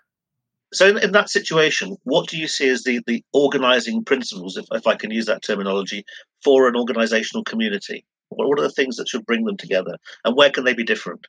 So, 0.74 0.88
in, 0.88 0.98
in, 0.98 1.12
that 1.12 1.30
situation, 1.30 1.96
what 2.04 2.28
do 2.28 2.38
you 2.38 2.48
see 2.48 2.68
as 2.70 2.84
the, 2.84 3.02
the 3.06 3.24
organizing 3.34 4.04
principles, 4.04 4.58
if, 4.58 4.66
if 4.72 4.88
I 4.88 4.96
can 4.96 5.12
use 5.12 5.28
that 5.28 5.44
terminology, 5.44 6.04
for 6.44 6.68
an 6.68 6.76
organizational 6.76 7.44
community? 7.44 8.06
What, 8.30 8.50
what 8.50 8.60
are 8.60 8.64
the 8.64 8.72
things 8.72 8.98
that 8.98 9.08
should 9.08 9.26
bring 9.26 9.46
them 9.46 9.56
together, 9.56 9.98
and 10.26 10.36
where 10.36 10.50
can 10.50 10.66
they 10.66 10.74
be 10.74 10.84
different? 10.84 11.28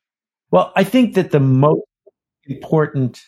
Well, 0.50 0.72
I 0.74 0.82
think 0.82 1.14
that 1.14 1.30
the 1.30 1.40
most 1.40 1.82
important 2.46 3.20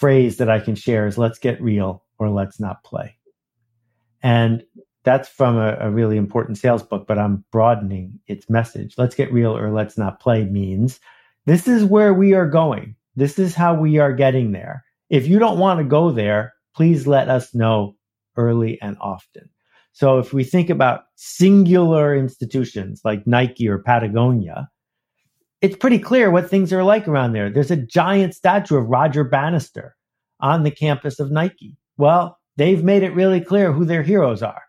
phrase 0.00 0.38
that 0.38 0.48
I 0.48 0.60
can 0.60 0.74
share 0.74 1.06
is 1.06 1.18
let's 1.18 1.38
get 1.38 1.60
real 1.60 2.02
or 2.18 2.30
let's 2.30 2.58
not 2.58 2.82
play. 2.82 3.16
And 4.22 4.64
that's 5.04 5.28
from 5.28 5.56
a, 5.56 5.76
a, 5.80 5.90
really 5.90 6.16
important 6.16 6.58
sales 6.58 6.82
book, 6.82 7.06
but 7.06 7.18
I'm 7.18 7.44
broadening 7.52 8.18
its 8.26 8.48
message. 8.48 8.94
Let's 8.96 9.14
get 9.14 9.32
real 9.32 9.56
or 9.56 9.70
let's 9.70 9.98
not 9.98 10.20
play 10.20 10.44
means 10.44 11.00
this 11.46 11.68
is 11.68 11.84
where 11.84 12.14
we 12.14 12.32
are 12.34 12.48
going. 12.48 12.96
This 13.16 13.38
is 13.38 13.54
how 13.54 13.74
we 13.74 13.98
are 13.98 14.12
getting 14.12 14.52
there. 14.52 14.84
If 15.10 15.26
you 15.26 15.38
don't 15.38 15.58
want 15.58 15.78
to 15.78 15.84
go 15.84 16.10
there, 16.10 16.54
please 16.74 17.06
let 17.06 17.28
us 17.28 17.54
know 17.54 17.96
early 18.36 18.80
and 18.80 18.96
often. 19.00 19.50
So 19.92 20.18
if 20.18 20.32
we 20.32 20.44
think 20.44 20.70
about 20.70 21.04
singular 21.16 22.14
institutions 22.14 23.02
like 23.04 23.26
Nike 23.26 23.68
or 23.68 23.78
Patagonia, 23.78 24.68
it's 25.60 25.76
pretty 25.76 25.98
clear 25.98 26.30
what 26.30 26.48
things 26.48 26.72
are 26.72 26.84
like 26.84 27.06
around 27.06 27.32
there. 27.32 27.50
There's 27.50 27.70
a 27.70 27.76
giant 27.76 28.34
statue 28.34 28.76
of 28.76 28.88
Roger 28.88 29.24
Bannister 29.24 29.94
on 30.40 30.62
the 30.62 30.70
campus 30.70 31.20
of 31.20 31.30
Nike. 31.30 31.76
Well, 31.98 32.38
they've 32.56 32.82
made 32.82 33.02
it 33.02 33.14
really 33.14 33.40
clear 33.40 33.72
who 33.72 33.84
their 33.84 34.02
heroes 34.02 34.42
are. 34.42 34.62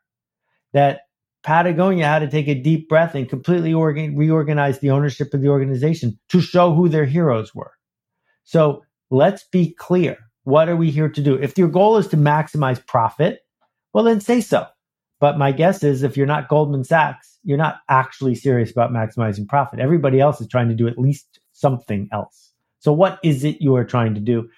That 0.74 1.02
Patagonia 1.44 2.06
had 2.06 2.20
to 2.20 2.30
take 2.30 2.48
a 2.48 2.54
deep 2.56 2.88
breath 2.88 3.16
and 3.16 3.28
completely 3.28 3.74
organ- 3.74 4.16
reorganize 4.16 4.80
the 4.80 4.92
ownership 4.92 5.34
of 5.34 5.42
the 5.42 5.50
organization 5.50 6.20
to 6.30 6.42
show 6.42 6.74
who 6.74 6.88
their 6.88 7.06
heroes 7.06 7.56
were. 7.56 7.72
So 8.44 8.84
let's 9.10 9.46
be 9.52 9.74
clear. 9.74 10.18
What 10.44 10.70
are 10.70 10.76
we 10.76 10.92
here 10.92 11.10
to 11.10 11.22
do? 11.22 11.36
If 11.36 11.58
your 11.58 11.68
goal 11.68 11.98
is 11.98 12.08
to 12.08 12.18
maximize 12.18 12.86
profit, 12.86 13.40
well, 13.94 14.04
then 14.04 14.22
say 14.22 14.42
so. 14.42 14.66
But 15.22 15.38
my 15.38 15.52
guess 15.52 15.84
is 15.84 16.02
if 16.02 16.18
you're 16.18 16.26
not 16.26 16.50
Goldman 16.50 16.84
Sachs, 16.84 17.38
you're 17.44 17.58
not 17.58 17.78
actually 17.88 18.34
serious 18.34 18.72
about 18.72 18.92
maximizing 18.92 19.48
profit. 19.48 19.80
Everybody 19.80 20.20
else 20.20 20.42
is 20.42 20.48
trying 20.48 20.68
to 20.70 20.76
do 20.76 20.88
at 20.88 20.98
least 20.98 21.40
something 21.54 22.10
else. 22.12 22.52
So, 22.80 22.92
what 22.92 23.20
is 23.24 23.44
it 23.44 23.62
you 23.62 23.76
are 23.76 23.86
trying 23.86 24.16
to 24.16 24.20
do? 24.20 24.50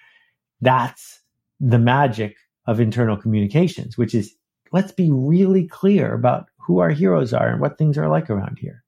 That's 0.62 1.20
the 1.60 1.80
magic 1.80 2.38
of 2.66 2.80
internal 2.80 3.18
communications, 3.18 3.98
which 3.98 4.16
is 4.16 4.34
let's 4.72 4.94
be 4.94 5.12
really 5.12 5.68
clear 5.68 6.14
about 6.14 6.48
who 6.58 6.80
our 6.80 6.92
heroes 6.92 7.34
are 7.34 7.50
and 7.50 7.60
what 7.60 7.78
things 7.78 7.98
are 7.98 8.08
like 8.08 8.30
around 8.30 8.58
here. 8.58 8.86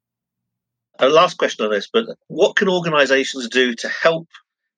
A 1.00 1.10
last 1.10 1.38
question 1.38 1.66
on 1.66 1.72
this, 1.72 1.90
but 1.92 2.06
what 2.28 2.56
can 2.56 2.70
organizations 2.70 3.50
do 3.50 3.76
to 3.76 3.90
help 3.90 4.30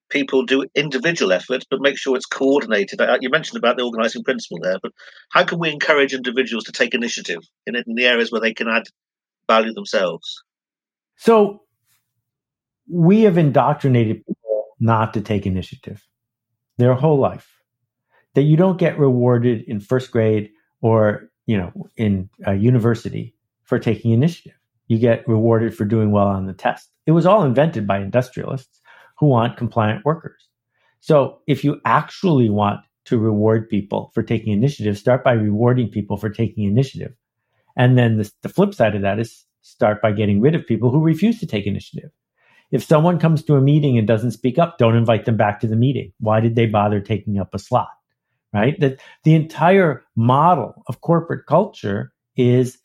people 0.08 0.44
do 0.44 0.64
individual 0.74 1.32
efforts, 1.32 1.66
but 1.70 1.80
make 1.80 1.98
sure 1.98 2.16
it's 2.16 2.26
coordinated. 2.26 3.00
Uh, 3.00 3.18
you 3.20 3.30
mentioned 3.30 3.58
about 3.58 3.76
the 3.76 3.84
organising 3.84 4.24
principle 4.24 4.58
there, 4.62 4.78
but 4.82 4.92
how 5.30 5.44
can 5.44 5.58
we 5.58 5.70
encourage 5.70 6.14
individuals 6.14 6.64
to 6.64 6.72
take 6.72 6.94
initiative 6.94 7.40
in, 7.66 7.76
in 7.76 7.94
the 7.94 8.06
areas 8.06 8.32
where 8.32 8.40
they 8.40 8.54
can 8.54 8.68
add 8.68 8.84
value 9.46 9.72
themselves? 9.72 10.42
So 11.16 11.62
we 12.88 13.22
have 13.22 13.38
indoctrinated 13.38 14.24
people 14.26 14.66
not 14.80 15.14
to 15.14 15.20
take 15.20 15.46
initiative 15.46 16.06
their 16.76 16.94
whole 16.94 17.18
life. 17.18 17.48
That 18.34 18.42
you 18.42 18.56
don't 18.56 18.78
get 18.78 18.98
rewarded 18.98 19.64
in 19.66 19.80
first 19.80 20.10
grade 20.10 20.50
or 20.80 21.30
you 21.46 21.56
know 21.56 21.72
in 21.96 22.30
a 22.46 22.54
university 22.54 23.34
for 23.64 23.78
taking 23.78 24.12
initiative. 24.12 24.56
You 24.86 24.98
get 24.98 25.26
rewarded 25.28 25.76
for 25.76 25.84
doing 25.84 26.12
well 26.12 26.28
on 26.28 26.46
the 26.46 26.52
test. 26.52 26.88
It 27.06 27.12
was 27.12 27.26
all 27.26 27.44
invented 27.44 27.86
by 27.86 27.98
industrialists 27.98 28.77
who 29.18 29.26
want 29.26 29.56
compliant 29.56 30.04
workers. 30.04 30.48
So 31.00 31.40
if 31.46 31.64
you 31.64 31.80
actually 31.84 32.50
want 32.50 32.80
to 33.06 33.18
reward 33.18 33.68
people 33.68 34.10
for 34.14 34.22
taking 34.22 34.52
initiative, 34.52 34.98
start 34.98 35.24
by 35.24 35.32
rewarding 35.32 35.88
people 35.88 36.16
for 36.16 36.28
taking 36.28 36.64
initiative. 36.64 37.14
And 37.76 37.96
then 37.96 38.18
the, 38.18 38.30
the, 38.42 38.48
flip 38.48 38.74
side 38.74 38.94
of 38.94 39.02
that 39.02 39.18
is 39.18 39.46
start 39.62 40.02
by 40.02 40.12
getting 40.12 40.40
rid 40.40 40.54
of 40.54 40.66
people 40.66 40.90
who 40.90 41.00
refuse 41.00 41.38
to 41.40 41.46
take 41.46 41.66
initiative. 41.66 42.10
If 42.70 42.84
someone 42.84 43.18
comes 43.18 43.42
to 43.44 43.54
a 43.54 43.62
meeting 43.62 43.96
and 43.96 44.06
doesn't 44.06 44.32
speak 44.32 44.58
up, 44.58 44.76
don't 44.76 44.96
invite 44.96 45.24
them 45.24 45.36
back 45.36 45.60
to 45.60 45.66
the 45.66 45.76
meeting. 45.76 46.12
Why 46.20 46.40
did 46.40 46.54
they 46.54 46.66
bother 46.66 47.00
taking 47.00 47.38
up 47.38 47.54
a 47.54 47.58
slot? 47.58 47.88
Right? 48.52 48.78
That 48.80 49.00
the 49.24 49.34
entire 49.34 50.04
model 50.16 50.82
of 50.86 51.00
corporate 51.00 51.46
culture 51.46 52.12
is 52.36 52.78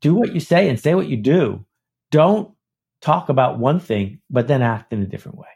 do 0.00 0.14
what 0.14 0.34
you 0.34 0.40
say 0.40 0.68
and 0.68 0.78
say 0.78 0.94
what 0.94 1.08
you 1.08 1.16
do. 1.16 1.64
Don't 2.10 2.54
talk 3.02 3.28
about 3.28 3.58
one 3.58 3.80
thing, 3.80 4.20
but 4.30 4.48
then 4.48 4.62
act 4.62 4.92
in 4.92 5.02
a 5.02 5.06
different 5.06 5.38
way. 5.38 5.48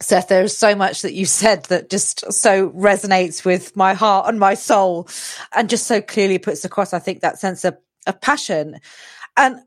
Seth, 0.00 0.28
there's 0.28 0.56
so 0.56 0.74
much 0.74 1.02
that 1.02 1.14
you 1.14 1.26
said 1.26 1.64
that 1.64 1.90
just 1.90 2.32
so 2.32 2.70
resonates 2.70 3.44
with 3.44 3.76
my 3.76 3.94
heart 3.94 4.28
and 4.28 4.38
my 4.38 4.54
soul 4.54 5.08
and 5.54 5.68
just 5.68 5.86
so 5.86 6.00
clearly 6.00 6.38
puts 6.38 6.64
across, 6.64 6.92
I 6.92 6.98
think, 6.98 7.20
that 7.20 7.38
sense 7.38 7.64
of, 7.64 7.76
of 8.06 8.20
passion. 8.20 8.80
And 9.36 9.60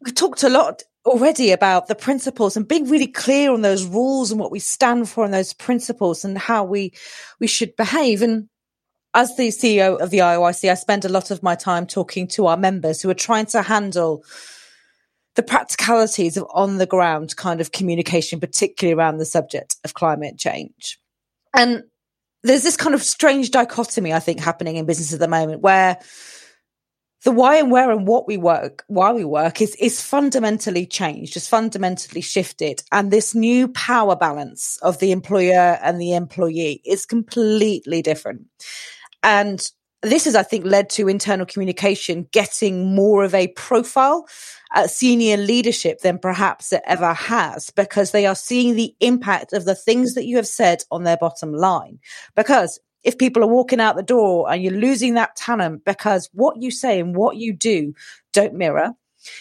we 0.00 0.12
talked 0.12 0.42
a 0.42 0.48
lot 0.48 0.82
already 1.04 1.50
about 1.50 1.88
the 1.88 1.94
principles 1.94 2.56
and 2.56 2.68
being 2.68 2.88
really 2.88 3.06
clear 3.06 3.52
on 3.52 3.62
those 3.62 3.84
rules 3.84 4.30
and 4.30 4.38
what 4.38 4.52
we 4.52 4.58
stand 4.58 5.08
for 5.08 5.24
and 5.24 5.34
those 5.34 5.52
principles 5.52 6.24
and 6.24 6.38
how 6.38 6.64
we, 6.64 6.92
we 7.40 7.46
should 7.46 7.74
behave. 7.76 8.22
And 8.22 8.48
as 9.14 9.36
the 9.36 9.48
CEO 9.48 9.98
of 9.98 10.10
the 10.10 10.18
IOIC, 10.18 10.70
I 10.70 10.74
spend 10.74 11.04
a 11.04 11.08
lot 11.08 11.30
of 11.30 11.42
my 11.42 11.54
time 11.54 11.86
talking 11.86 12.28
to 12.28 12.46
our 12.46 12.56
members 12.56 13.00
who 13.02 13.10
are 13.10 13.14
trying 13.14 13.46
to 13.46 13.62
handle 13.62 14.24
the 15.34 15.42
practicalities 15.42 16.36
of 16.36 16.46
on 16.52 16.78
the 16.78 16.86
ground 16.86 17.36
kind 17.36 17.60
of 17.60 17.72
communication, 17.72 18.40
particularly 18.40 18.96
around 18.96 19.18
the 19.18 19.24
subject 19.24 19.76
of 19.84 19.94
climate 19.94 20.38
change. 20.38 20.98
And 21.54 21.84
there's 22.42 22.62
this 22.62 22.76
kind 22.76 22.94
of 22.94 23.02
strange 23.02 23.50
dichotomy, 23.50 24.12
I 24.12 24.18
think, 24.18 24.40
happening 24.40 24.76
in 24.76 24.86
business 24.86 25.12
at 25.12 25.20
the 25.20 25.28
moment 25.28 25.62
where 25.62 25.98
the 27.24 27.30
why 27.30 27.56
and 27.56 27.70
where 27.70 27.90
and 27.90 28.06
what 28.06 28.26
we 28.26 28.36
work, 28.36 28.84
why 28.88 29.12
we 29.12 29.24
work 29.24 29.60
is, 29.60 29.76
is 29.76 30.02
fundamentally 30.02 30.86
changed, 30.86 31.36
is 31.36 31.46
fundamentally 31.46 32.20
shifted. 32.20 32.82
And 32.90 33.10
this 33.10 33.34
new 33.34 33.68
power 33.68 34.16
balance 34.16 34.76
of 34.82 34.98
the 34.98 35.12
employer 35.12 35.78
and 35.82 36.00
the 36.00 36.14
employee 36.14 36.82
is 36.84 37.06
completely 37.06 38.02
different. 38.02 38.46
And 39.22 39.64
this 40.02 40.24
has, 40.24 40.34
I 40.34 40.42
think, 40.42 40.64
led 40.64 40.90
to 40.90 41.08
internal 41.08 41.46
communication 41.46 42.26
getting 42.32 42.92
more 42.92 43.22
of 43.22 43.34
a 43.34 43.48
profile 43.48 44.26
at 44.74 44.90
senior 44.90 45.36
leadership 45.36 46.00
than 46.00 46.18
perhaps 46.18 46.72
it 46.72 46.82
ever 46.86 47.12
has 47.12 47.70
because 47.70 48.10
they 48.10 48.26
are 48.26 48.34
seeing 48.34 48.74
the 48.74 48.94
impact 49.00 49.52
of 49.52 49.64
the 49.64 49.74
things 49.74 50.14
that 50.14 50.26
you 50.26 50.36
have 50.36 50.46
said 50.46 50.82
on 50.90 51.04
their 51.04 51.16
bottom 51.16 51.52
line. 51.52 51.98
Because 52.34 52.78
if 53.04 53.18
people 53.18 53.42
are 53.42 53.48
walking 53.48 53.80
out 53.80 53.96
the 53.96 54.02
door 54.02 54.50
and 54.50 54.62
you're 54.62 54.72
losing 54.72 55.14
that 55.14 55.36
talent 55.36 55.84
because 55.84 56.30
what 56.32 56.60
you 56.60 56.70
say 56.70 57.00
and 57.00 57.16
what 57.16 57.36
you 57.36 57.52
do 57.52 57.92
don't 58.32 58.54
mirror, 58.54 58.92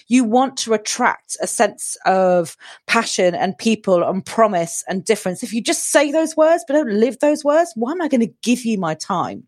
you 0.07 0.23
want 0.23 0.57
to 0.57 0.73
attract 0.73 1.37
a 1.41 1.47
sense 1.47 1.97
of 2.05 2.55
passion 2.87 3.33
and 3.33 3.57
people 3.57 4.03
and 4.03 4.25
promise 4.25 4.83
and 4.87 5.05
difference. 5.05 5.43
If 5.43 5.53
you 5.53 5.61
just 5.61 5.89
say 5.89 6.11
those 6.11 6.37
words 6.37 6.63
but 6.67 6.73
don't 6.73 6.99
live 6.99 7.19
those 7.19 7.43
words, 7.43 7.71
why 7.75 7.91
am 7.91 8.01
I 8.01 8.07
going 8.07 8.21
to 8.21 8.33
give 8.43 8.63
you 8.65 8.77
my 8.77 8.93
time? 8.95 9.43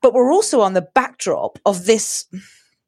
But 0.00 0.14
we're 0.14 0.32
also 0.32 0.60
on 0.60 0.74
the 0.74 0.88
backdrop 0.94 1.58
of 1.66 1.86
this 1.86 2.26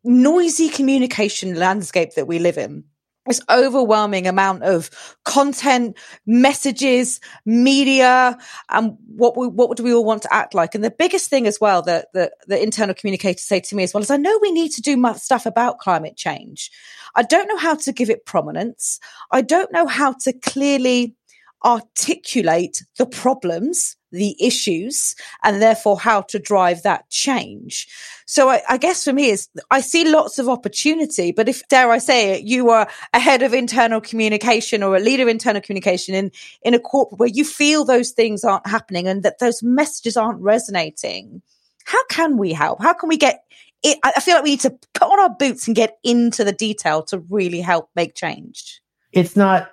noisy 0.04 0.68
communication 0.68 1.54
landscape 1.54 2.14
that 2.14 2.26
we 2.26 2.38
live 2.38 2.58
in 2.58 2.84
this 3.26 3.40
overwhelming 3.50 4.26
amount 4.26 4.62
of 4.62 4.90
content, 5.24 5.96
messages, 6.26 7.20
media, 7.44 8.36
and 8.70 8.96
what 9.06 9.36
we, 9.36 9.46
what 9.46 9.76
do 9.76 9.82
we 9.82 9.92
all 9.92 10.04
want 10.04 10.22
to 10.22 10.34
act 10.34 10.54
like? 10.54 10.74
And 10.74 10.82
the 10.82 10.90
biggest 10.90 11.28
thing 11.28 11.46
as 11.46 11.60
well 11.60 11.82
that 11.82 12.08
the, 12.14 12.32
the 12.46 12.60
internal 12.60 12.94
communicators 12.94 13.42
say 13.42 13.60
to 13.60 13.76
me 13.76 13.82
as 13.82 13.92
well 13.92 14.02
is, 14.02 14.10
I 14.10 14.16
know 14.16 14.38
we 14.40 14.52
need 14.52 14.72
to 14.72 14.82
do 14.82 15.00
stuff 15.16 15.46
about 15.46 15.78
climate 15.78 16.16
change. 16.16 16.70
I 17.14 17.22
don't 17.22 17.48
know 17.48 17.58
how 17.58 17.74
to 17.74 17.92
give 17.92 18.08
it 18.08 18.24
prominence. 18.24 18.98
I 19.30 19.42
don't 19.42 19.72
know 19.72 19.86
how 19.86 20.14
to 20.22 20.32
clearly 20.32 21.14
articulate 21.64 22.82
the 22.96 23.06
problems 23.06 23.96
the 24.12 24.36
issues 24.44 25.14
and 25.44 25.62
therefore 25.62 25.98
how 25.98 26.22
to 26.22 26.38
drive 26.38 26.82
that 26.82 27.08
change. 27.10 27.88
So 28.26 28.48
I, 28.48 28.62
I, 28.68 28.76
guess 28.76 29.04
for 29.04 29.12
me 29.12 29.30
is 29.30 29.48
I 29.70 29.80
see 29.80 30.10
lots 30.10 30.38
of 30.38 30.48
opportunity, 30.48 31.32
but 31.32 31.48
if 31.48 31.66
dare 31.68 31.90
I 31.90 31.98
say 31.98 32.30
it, 32.34 32.44
you 32.44 32.70
are 32.70 32.88
a 33.12 33.20
head 33.20 33.42
of 33.42 33.54
internal 33.54 34.00
communication 34.00 34.82
or 34.82 34.96
a 34.96 35.00
leader 35.00 35.22
of 35.22 35.28
internal 35.28 35.60
communication 35.60 36.14
in, 36.14 36.32
in 36.62 36.74
a 36.74 36.80
corporate 36.80 37.20
where 37.20 37.28
you 37.28 37.44
feel 37.44 37.84
those 37.84 38.10
things 38.10 38.44
aren't 38.44 38.66
happening 38.66 39.06
and 39.06 39.22
that 39.22 39.38
those 39.38 39.62
messages 39.62 40.16
aren't 40.16 40.40
resonating. 40.40 41.42
How 41.84 42.04
can 42.06 42.36
we 42.36 42.52
help? 42.52 42.82
How 42.82 42.94
can 42.94 43.08
we 43.08 43.16
get 43.16 43.44
it? 43.82 43.98
I 44.04 44.20
feel 44.20 44.34
like 44.34 44.44
we 44.44 44.50
need 44.50 44.60
to 44.60 44.76
put 44.94 45.08
on 45.08 45.20
our 45.20 45.30
boots 45.30 45.66
and 45.66 45.76
get 45.76 45.98
into 46.04 46.44
the 46.44 46.52
detail 46.52 47.02
to 47.04 47.18
really 47.18 47.60
help 47.60 47.90
make 47.94 48.14
change. 48.14 48.80
It's 49.12 49.34
not 49.34 49.70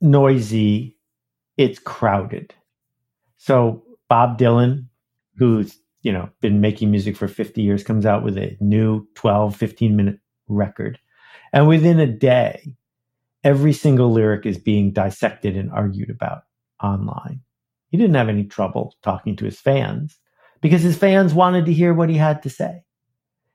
noisy. 0.00 0.96
It's 1.56 1.78
crowded 1.78 2.54
so 3.46 3.84
Bob 4.08 4.38
Dylan, 4.38 4.86
who's, 5.36 5.78
you 6.02 6.12
know, 6.12 6.28
been 6.40 6.60
making 6.60 6.90
music 6.90 7.16
for 7.16 7.28
50 7.28 7.62
years, 7.62 7.84
comes 7.84 8.04
out 8.04 8.24
with 8.24 8.36
a 8.36 8.56
new 8.60 9.06
12, 9.14 9.54
15 9.54 9.94
minute 9.94 10.18
record. 10.48 10.98
And 11.52 11.68
within 11.68 12.00
a 12.00 12.06
day, 12.06 12.74
every 13.44 13.72
single 13.72 14.10
lyric 14.10 14.46
is 14.46 14.58
being 14.58 14.92
dissected 14.92 15.56
and 15.56 15.70
argued 15.70 16.10
about 16.10 16.42
online. 16.82 17.40
He 17.90 17.96
didn't 17.96 18.16
have 18.16 18.28
any 18.28 18.44
trouble 18.44 18.96
talking 19.02 19.36
to 19.36 19.44
his 19.44 19.60
fans 19.60 20.18
because 20.60 20.82
his 20.82 20.96
fans 20.96 21.32
wanted 21.32 21.66
to 21.66 21.72
hear 21.72 21.94
what 21.94 22.08
he 22.08 22.16
had 22.16 22.42
to 22.42 22.50
say. 22.50 22.82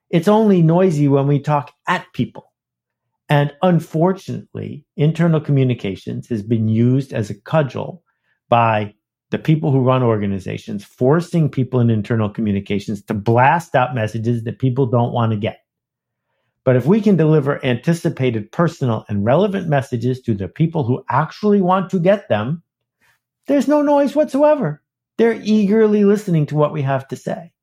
It's 0.10 0.30
only 0.30 0.62
noisy 0.62 1.10
when 1.10 1.28
we 1.28 1.40
talk 1.40 1.74
at 1.88 2.06
people. 2.14 2.51
And 3.32 3.54
unfortunately, 3.62 4.84
internal 4.98 5.40
communications 5.40 6.28
has 6.28 6.44
been 6.44 6.68
used 6.68 7.14
as 7.14 7.30
a 7.30 7.34
cudgel 7.34 8.04
by 8.50 8.94
the 9.30 9.40
people 9.40 9.72
who 9.72 9.80
run 9.80 10.04
organizations 10.04 10.84
forcing 10.84 11.48
people 11.48 11.80
in 11.80 11.90
internal 11.90 12.30
communications 12.30 13.02
to 13.04 13.14
blast 13.14 13.74
out 13.74 13.96
messages 13.96 14.44
that 14.44 14.60
people 14.60 14.86
don't 14.86 15.14
want 15.14 15.32
to 15.32 15.38
get. 15.38 15.62
But 16.66 16.76
if 16.76 16.86
we 16.86 17.00
can 17.00 17.16
deliver 17.16 17.66
anticipated, 17.66 18.52
personal, 18.52 19.06
and 19.08 19.24
relevant 19.24 19.70
messages 19.70 20.22
to 20.24 20.34
the 20.34 20.50
people 20.50 20.84
who 20.84 21.02
actually 21.08 21.62
want 21.62 21.90
to 21.92 22.00
get 22.02 22.28
them, 22.28 22.62
there's 23.48 23.70
no 23.70 23.82
noise 23.82 24.14
whatsoever. 24.14 24.84
They're 25.18 25.40
eagerly 25.42 26.04
listening 26.04 26.48
to 26.48 26.56
what 26.58 26.74
we 26.74 26.82
have 26.82 27.08
to 27.08 27.16
say. 27.16 27.54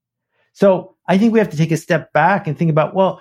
So 0.55 0.97
I 1.07 1.19
think 1.19 1.35
we 1.35 1.41
have 1.41 1.51
to 1.51 1.59
take 1.59 1.73
a 1.73 1.77
step 1.77 2.11
back 2.15 2.47
and 2.47 2.57
think 2.57 2.71
about, 2.71 2.95
well, 2.95 3.21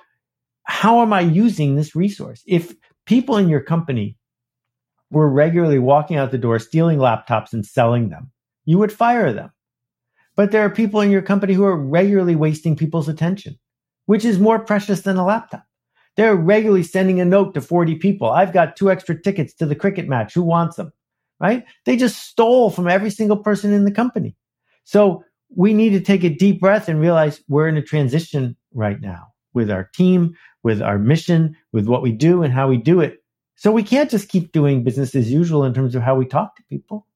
how 0.67 1.01
am 1.01 1.13
I 1.13 1.21
using 1.21 1.75
this 1.75 1.95
resource? 1.95 2.43
If 2.45 2.75
people 3.05 3.37
in 3.37 3.49
your 3.49 3.61
company 3.61 4.17
were 5.09 5.29
regularly 5.29 5.79
walking 5.79 6.17
out 6.17 6.31
the 6.31 6.37
door, 6.37 6.59
stealing 6.59 6.99
laptops 6.99 7.53
and 7.53 7.65
selling 7.65 8.09
them, 8.09 8.31
you 8.65 8.77
would 8.77 8.91
fire 8.91 9.31
them. 9.31 9.51
But 10.35 10.51
there 10.51 10.63
are 10.63 10.69
people 10.69 11.01
in 11.01 11.09
your 11.09 11.21
company 11.21 11.53
who 11.53 11.63
are 11.63 11.75
regularly 11.75 12.35
wasting 12.35 12.75
people's 12.75 13.07
attention, 13.07 13.57
which 14.05 14.25
is 14.25 14.39
more 14.39 14.59
precious 14.59 15.01
than 15.01 15.17
a 15.17 15.25
laptop. 15.25 15.63
They're 16.17 16.35
regularly 16.35 16.83
sending 16.83 17.21
a 17.21 17.25
note 17.25 17.53
to 17.53 17.61
40 17.61 17.95
people. 17.95 18.29
I've 18.29 18.53
got 18.53 18.75
two 18.75 18.91
extra 18.91 19.19
tickets 19.19 19.53
to 19.55 19.65
the 19.65 19.75
cricket 19.75 20.07
match. 20.07 20.33
Who 20.33 20.43
wants 20.43 20.75
them? 20.75 20.91
Right? 21.39 21.63
They 21.85 21.95
just 21.95 22.23
stole 22.23 22.71
from 22.71 22.87
every 22.87 23.11
single 23.11 23.37
person 23.37 23.71
in 23.71 23.85
the 23.85 23.91
company. 23.91 24.35
So 24.83 25.23
we 25.55 25.73
need 25.73 25.91
to 25.91 26.01
take 26.01 26.23
a 26.23 26.29
deep 26.29 26.59
breath 26.59 26.89
and 26.89 26.99
realize 26.99 27.41
we're 27.47 27.67
in 27.67 27.77
a 27.77 27.81
transition 27.81 28.57
right 28.73 28.99
now 28.99 29.27
with 29.57 29.69
our 29.69 29.89
team, 29.93 30.35
with 30.63 30.81
our 30.81 30.97
mission, 30.97 31.57
with 31.73 31.87
what 31.87 32.01
we 32.01 32.11
do 32.11 32.43
and 32.43 32.53
how 32.53 32.69
we 32.69 32.77
do 32.77 33.01
it. 33.01 33.23
So 33.55 33.71
we 33.71 33.83
can't 33.83 34.09
just 34.09 34.29
keep 34.29 34.51
doing 34.51 34.83
business 34.83 35.15
as 35.15 35.31
usual 35.31 35.65
in 35.65 35.73
terms 35.73 35.95
of 35.95 36.03
how 36.03 36.15
we 36.15 36.25
talk 36.25 36.55
to 36.55 36.63
people. 36.69 37.07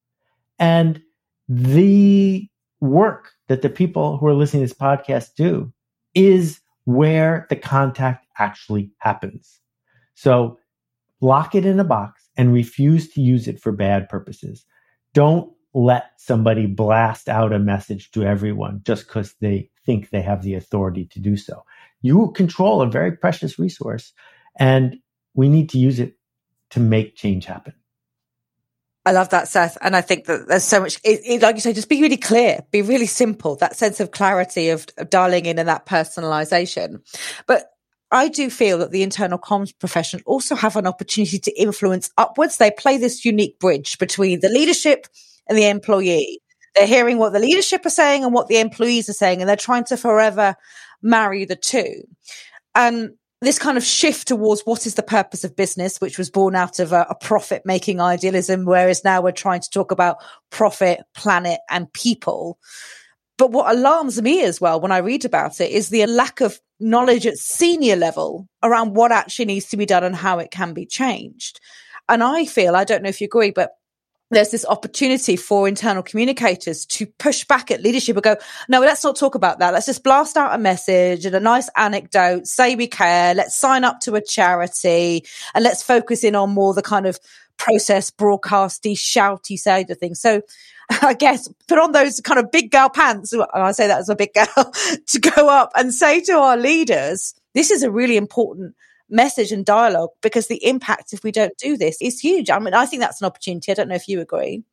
And 0.60 1.02
the 1.48 2.50
work 2.82 3.32
that 3.48 3.62
the 3.62 3.70
people 3.70 4.18
who 4.18 4.28
are 4.28 4.34
listening 4.34 4.64
to 4.64 4.68
this 4.68 4.78
podcast 4.78 5.36
do 5.36 5.72
is 6.16 6.60
where 6.86 7.46
the 7.50 7.56
contact 7.56 8.26
actually 8.40 8.92
happens. 8.98 9.60
So 10.16 10.58
lock 11.22 11.54
it 11.54 11.66
in 11.66 11.80
a 11.80 11.84
box 11.84 12.28
and 12.36 12.54
refuse 12.54 13.12
to 13.14 13.22
use 13.22 13.48
it 13.48 13.62
for 13.62 13.72
bad 13.72 14.10
purposes. 14.10 14.66
Don't 15.14 15.54
let 15.74 16.12
somebody 16.18 16.66
blast 16.66 17.30
out 17.30 17.54
a 17.54 17.60
message 17.60 18.12
to 18.12 18.24
everyone 18.24 18.82
just 18.84 19.08
because 19.08 19.36
they 19.42 19.70
think 19.86 20.10
they 20.10 20.22
have 20.22 20.42
the 20.42 20.56
authority 20.56 21.06
to 21.06 21.20
do 21.20 21.38
so. 21.38 21.64
You 22.02 22.32
control 22.32 22.82
a 22.82 22.90
very 22.90 23.12
precious 23.12 23.60
resource 23.60 24.14
and 24.58 24.98
we 25.34 25.50
need 25.50 25.70
to 25.70 25.78
use 25.78 26.00
it 26.00 26.18
to 26.72 26.80
make 26.80 27.16
change 27.16 27.46
happen. 27.46 27.74
I 29.06 29.14
love 29.14 29.30
that, 29.30 29.48
Seth. 29.48 29.78
And 29.82 29.96
I 29.96 30.02
think 30.02 30.26
that 30.26 30.48
there's 30.48 30.64
so 30.64 30.82
much, 30.82 31.00
it, 31.04 31.22
it, 31.26 31.42
like 31.42 31.56
you 31.56 31.62
say, 31.62 31.74
just 31.74 31.90
be 31.90 32.02
really 32.02 32.18
clear, 32.18 32.60
be 32.72 32.84
really 32.84 33.08
simple, 33.08 33.56
that 33.56 33.76
sense 33.76 34.00
of 34.00 34.12
clarity 34.12 34.70
of, 34.70 34.86
of 34.98 35.10
dialing 35.10 35.48
in 35.48 35.58
and 35.58 35.68
that 35.68 35.88
personalization. 35.88 37.02
But 37.48 37.66
I 38.12 38.28
do 38.28 38.50
feel 38.50 38.78
that 38.80 38.92
the 38.92 39.02
internal 39.02 39.40
comms 39.40 39.78
profession 39.78 40.22
also 40.26 40.56
have 40.56 40.76
an 40.76 40.86
opportunity 40.86 41.40
to 41.40 41.60
influence 41.60 42.12
upwards. 42.18 42.58
They 42.58 42.70
play 42.70 42.98
this 42.98 43.26
unique 43.26 43.58
bridge 43.58 43.98
between 43.98 44.42
the 44.42 44.50
leadership 44.50 45.08
and 45.48 45.58
the 45.58 45.68
employee. 45.68 46.40
They're 46.76 46.86
hearing 46.86 47.18
what 47.18 47.34
the 47.34 47.40
leadership 47.40 47.86
are 47.86 47.90
saying 47.92 48.24
and 48.24 48.34
what 48.34 48.50
the 48.50 48.60
employees 48.60 49.10
are 49.10 49.14
saying, 49.14 49.42
and 49.42 49.50
they're 49.50 49.56
trying 49.56 49.86
to 49.86 49.98
forever 49.98 50.56
marry 51.02 51.46
the 51.46 51.56
two. 51.56 52.04
And 52.76 53.12
this 53.42 53.58
kind 53.58 53.78
of 53.78 53.84
shift 53.84 54.28
towards 54.28 54.62
what 54.62 54.86
is 54.86 54.96
the 54.96 55.04
purpose 55.04 55.44
of 55.44 55.56
business, 55.56 56.00
which 56.00 56.18
was 56.18 56.30
born 56.30 56.56
out 56.56 56.80
of 56.80 56.94
a, 56.94 57.08
a 57.10 57.16
profit 57.16 57.64
making 57.66 58.00
idealism, 58.00 58.66
whereas 58.66 59.04
now 59.04 59.22
we're 59.22 59.32
trying 59.32 59.62
to 59.62 59.70
talk 59.70 59.92
about 59.92 60.18
profit, 60.52 61.02
planet, 61.16 61.60
and 61.70 61.92
people. 61.94 62.60
But 63.38 63.52
what 63.52 63.76
alarms 63.76 64.22
me 64.22 64.44
as 64.44 64.62
well 64.62 64.80
when 64.80 64.92
I 64.92 65.00
read 65.00 65.26
about 65.26 65.60
it 65.60 65.72
is 65.72 65.90
the 65.90 66.06
lack 66.06 66.42
of 66.42 66.60
knowledge 66.80 67.26
at 67.26 67.38
senior 67.38 67.96
level 67.96 68.48
around 68.62 68.96
what 68.96 69.12
actually 69.12 69.46
needs 69.46 69.70
to 69.70 69.78
be 69.78 69.88
done 69.88 70.04
and 70.04 70.16
how 70.16 70.38
it 70.38 70.52
can 70.52 70.74
be 70.74 70.86
changed. 70.86 71.60
And 72.08 72.24
I 72.24 72.46
feel, 72.46 72.76
I 72.76 72.84
don't 72.84 73.02
know 73.02 73.10
if 73.10 73.22
you 73.22 73.26
agree, 73.26 73.52
but 73.52 73.72
there's 74.32 74.52
this 74.52 74.66
opportunity 74.66 75.36
for 75.36 75.68
internal 75.68 76.02
communicators 76.02 76.86
to 76.86 77.06
push 77.06 77.44
back 77.44 77.70
at 77.70 77.82
leadership 77.82 78.16
and 78.16 78.24
go, 78.24 78.36
no, 78.70 78.80
let's 78.80 79.04
not 79.04 79.16
talk 79.16 79.36
about 79.36 79.60
that. 79.60 79.74
Let's 79.74 79.86
just 79.86 80.04
blast 80.04 80.38
out 80.38 80.56
a 80.56 80.58
message 80.58 81.26
and 81.26 81.36
a 81.36 81.40
nice 81.40 81.70
anecdote, 81.76 82.48
say 82.48 82.76
we 82.76 82.88
care, 82.88 83.34
let's 83.36 83.56
sign 83.56 83.84
up 83.84 84.00
to 84.02 84.16
a 84.16 84.22
charity 84.22 85.26
and 85.54 85.64
let's 85.64 85.84
focus 85.84 86.24
in 86.24 86.36
on 86.36 86.52
more 86.52 86.74
the 86.74 86.82
kind 86.82 87.06
of 87.06 87.20
process, 87.58 88.10
broadcasty, 88.10 88.94
shouty 88.94 89.58
side 89.58 89.90
of 89.90 89.98
things. 89.98 90.20
So 90.20 90.42
I 91.02 91.14
guess 91.14 91.48
put 91.68 91.78
on 91.78 91.92
those 91.92 92.20
kind 92.22 92.40
of 92.40 92.52
big 92.52 92.72
girl 92.72 92.90
pants. 92.90 93.34
And 93.34 93.46
I 93.54 93.72
say 93.72 93.88
that 93.88 94.00
as 94.00 94.10
a 94.10 94.16
big 94.16 94.34
girl 94.34 94.74
to 95.08 95.20
go 95.20 95.50
up 95.50 95.72
and 95.76 95.94
say 95.94 96.22
to 96.22 96.34
our 96.34 96.58
leaders, 96.58 97.34
this 97.54 97.70
is 97.70 97.84
a 97.84 97.92
really 97.92 98.18
important 98.18 98.76
message 99.12 99.52
and 99.52 99.66
dialogue 99.66 100.10
because 100.22 100.48
the 100.48 100.66
impact 100.66 101.14
if 101.14 101.24
we 101.24 101.32
don't 101.32 101.58
do 101.58 101.78
this 101.78 101.98
is 102.02 102.20
huge. 102.20 102.50
I 102.50 102.60
mean, 102.60 102.74
I 102.74 102.86
think 102.86 103.02
that's 103.02 103.22
an 103.22 103.28
opportunity. 103.28 103.72
I 103.72 103.76
don't 103.76 103.90
know 103.90 103.96
if 103.96 104.08
you 104.08 104.22
agree. 104.22 104.64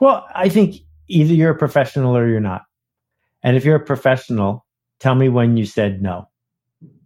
Well, 0.00 0.26
I 0.34 0.48
think 0.48 0.76
either 1.08 1.34
you're 1.34 1.50
a 1.50 1.58
professional 1.58 2.16
or 2.16 2.28
you're 2.28 2.40
not. 2.40 2.62
And 3.42 3.56
if 3.56 3.64
you're 3.64 3.76
a 3.76 3.84
professional, 3.84 4.66
tell 5.00 5.14
me 5.14 5.28
when 5.28 5.56
you 5.56 5.66
said 5.66 6.02
no. 6.02 6.28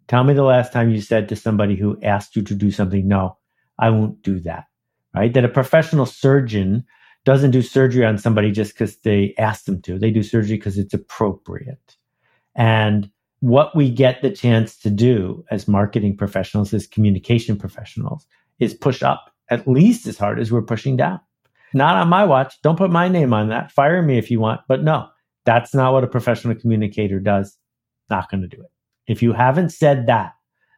Tell 0.09 0.25
me 0.25 0.35
the 0.35 0.43
last 0.43 0.73
time 0.73 0.91
you 0.91 1.01
said 1.01 1.29
to 1.29 1.37
somebody 1.37 1.77
who 1.77 2.01
asked 2.03 2.35
you 2.35 2.43
to 2.43 2.55
do 2.55 2.71
something, 2.71 3.07
no, 3.07 3.37
I 3.79 3.91
won't 3.91 4.23
do 4.23 4.41
that. 4.41 4.65
Right? 5.15 5.33
That 5.33 5.45
a 5.45 5.49
professional 5.49 6.07
surgeon 6.07 6.85
doesn't 7.25 7.51
do 7.51 7.63
surgery 7.63 8.05
on 8.05 8.19
somebody 8.19 8.51
just 8.51 8.73
because 8.73 8.97
they 8.99 9.35
asked 9.39 9.67
them 9.67 9.83
to. 9.83 9.99
They 9.99 10.11
do 10.11 10.23
surgery 10.23 10.57
because 10.57 10.79
it's 10.79 10.95
appropriate. 10.95 11.97
And 12.55 13.11
what 13.41 13.75
we 13.75 13.91
get 13.91 14.23
the 14.23 14.31
chance 14.31 14.77
to 14.79 14.91
do 14.91 15.45
as 15.51 15.67
marketing 15.67 16.17
professionals, 16.17 16.73
as 16.73 16.87
communication 16.87 17.57
professionals, 17.57 18.27
is 18.59 18.75
push 18.75 19.03
up 19.03 19.33
at 19.51 19.67
least 19.67 20.07
as 20.07 20.19
hard 20.19 20.39
as 20.39 20.53
we're 20.53 20.63
pushing 20.63 20.97
down. 20.97 21.21
Not 21.73 21.97
on 21.97 22.09
my 22.09 22.25
watch. 22.25 22.61
Don't 22.63 22.79
put 22.79 22.91
my 22.91 23.09
name 23.09 23.33
on 23.33 23.49
that. 23.49 23.73
Fire 23.73 24.03
me 24.03 24.19
if 24.19 24.31
you 24.31 24.41
want. 24.41 24.61
But 24.69 24.83
no, 24.83 25.09
that's 25.45 25.75
not 25.75 25.93
what 25.93 26.05
a 26.05 26.09
professional 26.09 26.55
communicator 26.55 27.19
does. 27.19 27.57
Not 28.09 28.31
going 28.31 28.43
to 28.43 28.49
do 28.49 28.63
it. 28.63 28.71
If 29.07 29.23
you 29.23 29.33
haven't 29.33 29.71
said 29.71 30.07
that, 30.07 30.33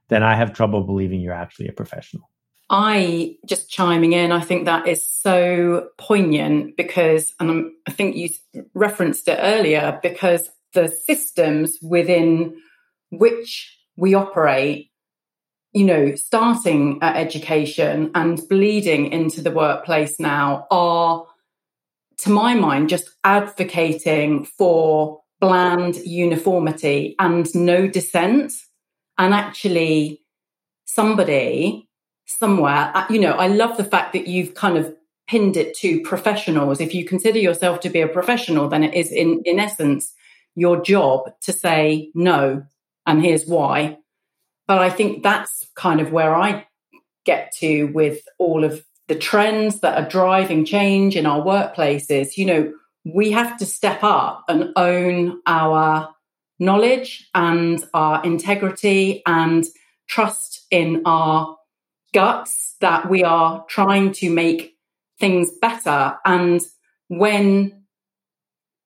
then 0.08 0.22
I 0.22 0.34
have 0.34 0.52
trouble 0.52 0.84
believing 0.84 1.20
you're 1.20 1.32
actually 1.32 1.68
a 1.68 1.72
professional. 1.72 2.28
I 2.70 3.36
just 3.46 3.70
chiming 3.70 4.12
in, 4.12 4.32
I 4.32 4.40
think 4.40 4.64
that 4.64 4.86
is 4.86 5.06
so 5.06 5.88
poignant 5.98 6.76
because, 6.76 7.34
and 7.38 7.50
I'm, 7.50 7.76
I 7.86 7.90
think 7.90 8.16
you 8.16 8.30
referenced 8.72 9.28
it 9.28 9.38
earlier, 9.42 9.98
because 10.02 10.48
the 10.74 10.88
systems 10.88 11.78
within 11.82 12.56
which 13.10 13.78
we 13.96 14.14
operate, 14.14 14.90
you 15.72 15.84
know, 15.84 16.14
starting 16.14 16.98
at 17.02 17.16
education 17.16 18.10
and 18.14 18.40
bleeding 18.48 19.12
into 19.12 19.42
the 19.42 19.50
workplace 19.50 20.18
now 20.18 20.66
are, 20.70 21.26
to 22.18 22.30
my 22.30 22.54
mind, 22.54 22.88
just 22.88 23.10
advocating 23.24 24.44
for 24.44 25.20
bland 25.40 25.96
uniformity 25.96 27.14
and 27.18 27.52
no 27.54 27.86
dissent. 27.86 28.52
And 29.18 29.34
actually, 29.34 30.22
somebody 30.84 31.88
somewhere, 32.26 32.92
uh, 32.94 33.06
you 33.10 33.20
know, 33.20 33.32
I 33.32 33.48
love 33.48 33.76
the 33.76 33.84
fact 33.84 34.12
that 34.14 34.26
you've 34.26 34.54
kind 34.54 34.78
of 34.78 34.94
pinned 35.28 35.56
it 35.56 35.76
to 35.78 36.00
professionals. 36.02 36.80
If 36.80 36.94
you 36.94 37.04
consider 37.04 37.38
yourself 37.38 37.80
to 37.80 37.90
be 37.90 38.00
a 38.00 38.08
professional, 38.08 38.68
then 38.68 38.84
it 38.84 38.94
is 38.94 39.10
in, 39.10 39.42
in 39.44 39.58
essence 39.58 40.14
your 40.54 40.82
job 40.82 41.32
to 41.42 41.52
say 41.52 42.10
no, 42.14 42.64
and 43.06 43.24
here's 43.24 43.46
why. 43.46 43.98
But 44.66 44.78
I 44.78 44.90
think 44.90 45.22
that's 45.22 45.66
kind 45.74 46.00
of 46.00 46.12
where 46.12 46.34
I 46.34 46.66
get 47.24 47.52
to 47.58 47.84
with 47.86 48.20
all 48.38 48.64
of 48.64 48.84
the 49.08 49.14
trends 49.14 49.80
that 49.80 49.98
are 49.98 50.08
driving 50.08 50.64
change 50.64 51.16
in 51.16 51.26
our 51.26 51.42
workplaces. 51.42 52.36
You 52.36 52.46
know, 52.46 52.72
we 53.04 53.32
have 53.32 53.58
to 53.58 53.66
step 53.66 54.02
up 54.02 54.44
and 54.48 54.72
own 54.76 55.40
our 55.46 56.14
knowledge 56.58 57.28
and 57.34 57.84
our 57.92 58.24
integrity 58.24 59.22
and 59.26 59.64
trust 60.08 60.66
in 60.70 61.02
our 61.04 61.56
guts 62.14 62.76
that 62.80 63.08
we 63.10 63.24
are 63.24 63.64
trying 63.68 64.12
to 64.12 64.30
make 64.30 64.76
things 65.18 65.50
better. 65.60 66.16
And 66.24 66.60
when 67.08 67.81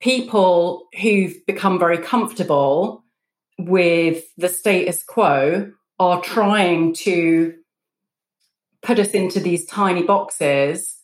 people 0.06 0.86
who've 1.02 1.44
become 1.46 1.80
very 1.80 1.98
comfortable 1.98 3.04
with 3.58 4.22
the 4.36 4.48
status 4.48 5.02
quo 5.02 5.72
are 5.98 6.20
trying 6.22 6.94
to 6.94 7.52
put 8.82 9.00
us 9.00 9.10
into 9.10 9.40
these 9.40 9.66
tiny 9.66 10.04
boxes, 10.04 10.96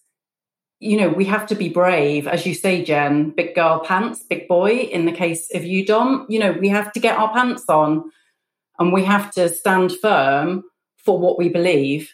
you 0.78 0.96
know, 0.96 1.08
we 1.08 1.24
have 1.24 1.48
to 1.48 1.56
be 1.56 1.68
brave, 1.68 2.28
as 2.28 2.46
you 2.46 2.54
say, 2.54 2.84
Jen, 2.84 3.30
big 3.30 3.56
girl 3.56 3.80
pants, 3.84 4.22
big 4.22 4.46
boy. 4.46 4.70
In 4.70 5.04
the 5.04 5.10
case 5.10 5.52
of 5.52 5.64
you, 5.64 5.84
Dom, 5.84 6.24
you 6.28 6.38
know, 6.38 6.52
we 6.52 6.68
have 6.68 6.92
to 6.92 7.00
get 7.00 7.18
our 7.18 7.32
pants 7.32 7.64
on 7.68 8.04
and 8.78 8.92
we 8.92 9.02
have 9.02 9.32
to 9.32 9.48
stand 9.48 9.90
firm 10.00 10.62
for 10.96 11.18
what 11.18 11.38
we 11.38 11.48
believe. 11.48 12.12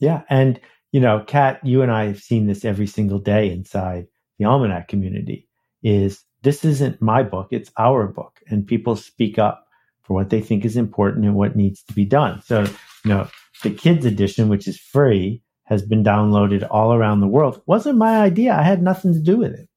Yeah. 0.00 0.22
And, 0.28 0.60
you 0.90 0.98
know, 0.98 1.22
Cat, 1.24 1.60
you 1.62 1.82
and 1.82 1.92
I 1.92 2.06
have 2.06 2.18
seen 2.18 2.48
this 2.48 2.64
every 2.64 2.88
single 2.88 3.20
day 3.20 3.52
inside 3.52 4.08
the 4.40 4.46
Almanac 4.46 4.88
community 4.88 5.46
is 5.82 6.24
this 6.42 6.64
isn't 6.64 7.02
my 7.02 7.22
book, 7.22 7.48
it's 7.50 7.70
our 7.78 8.06
book. 8.06 8.40
And 8.48 8.66
people 8.66 8.96
speak 8.96 9.38
up 9.38 9.66
for 10.02 10.14
what 10.14 10.30
they 10.30 10.40
think 10.40 10.64
is 10.64 10.76
important 10.76 11.24
and 11.24 11.34
what 11.34 11.56
needs 11.56 11.82
to 11.84 11.92
be 11.92 12.04
done. 12.04 12.42
So, 12.42 12.62
you 12.62 13.10
know, 13.10 13.28
the 13.62 13.70
kids 13.70 14.04
edition, 14.06 14.48
which 14.48 14.66
is 14.66 14.78
free, 14.78 15.42
has 15.64 15.82
been 15.82 16.02
downloaded 16.02 16.66
all 16.70 16.92
around 16.92 17.20
the 17.20 17.28
world. 17.28 17.62
Wasn't 17.66 17.98
my 17.98 18.20
idea. 18.20 18.54
I 18.54 18.62
had 18.62 18.82
nothing 18.82 19.12
to 19.12 19.20
do 19.20 19.36
with 19.36 19.52
it. 19.52 19.68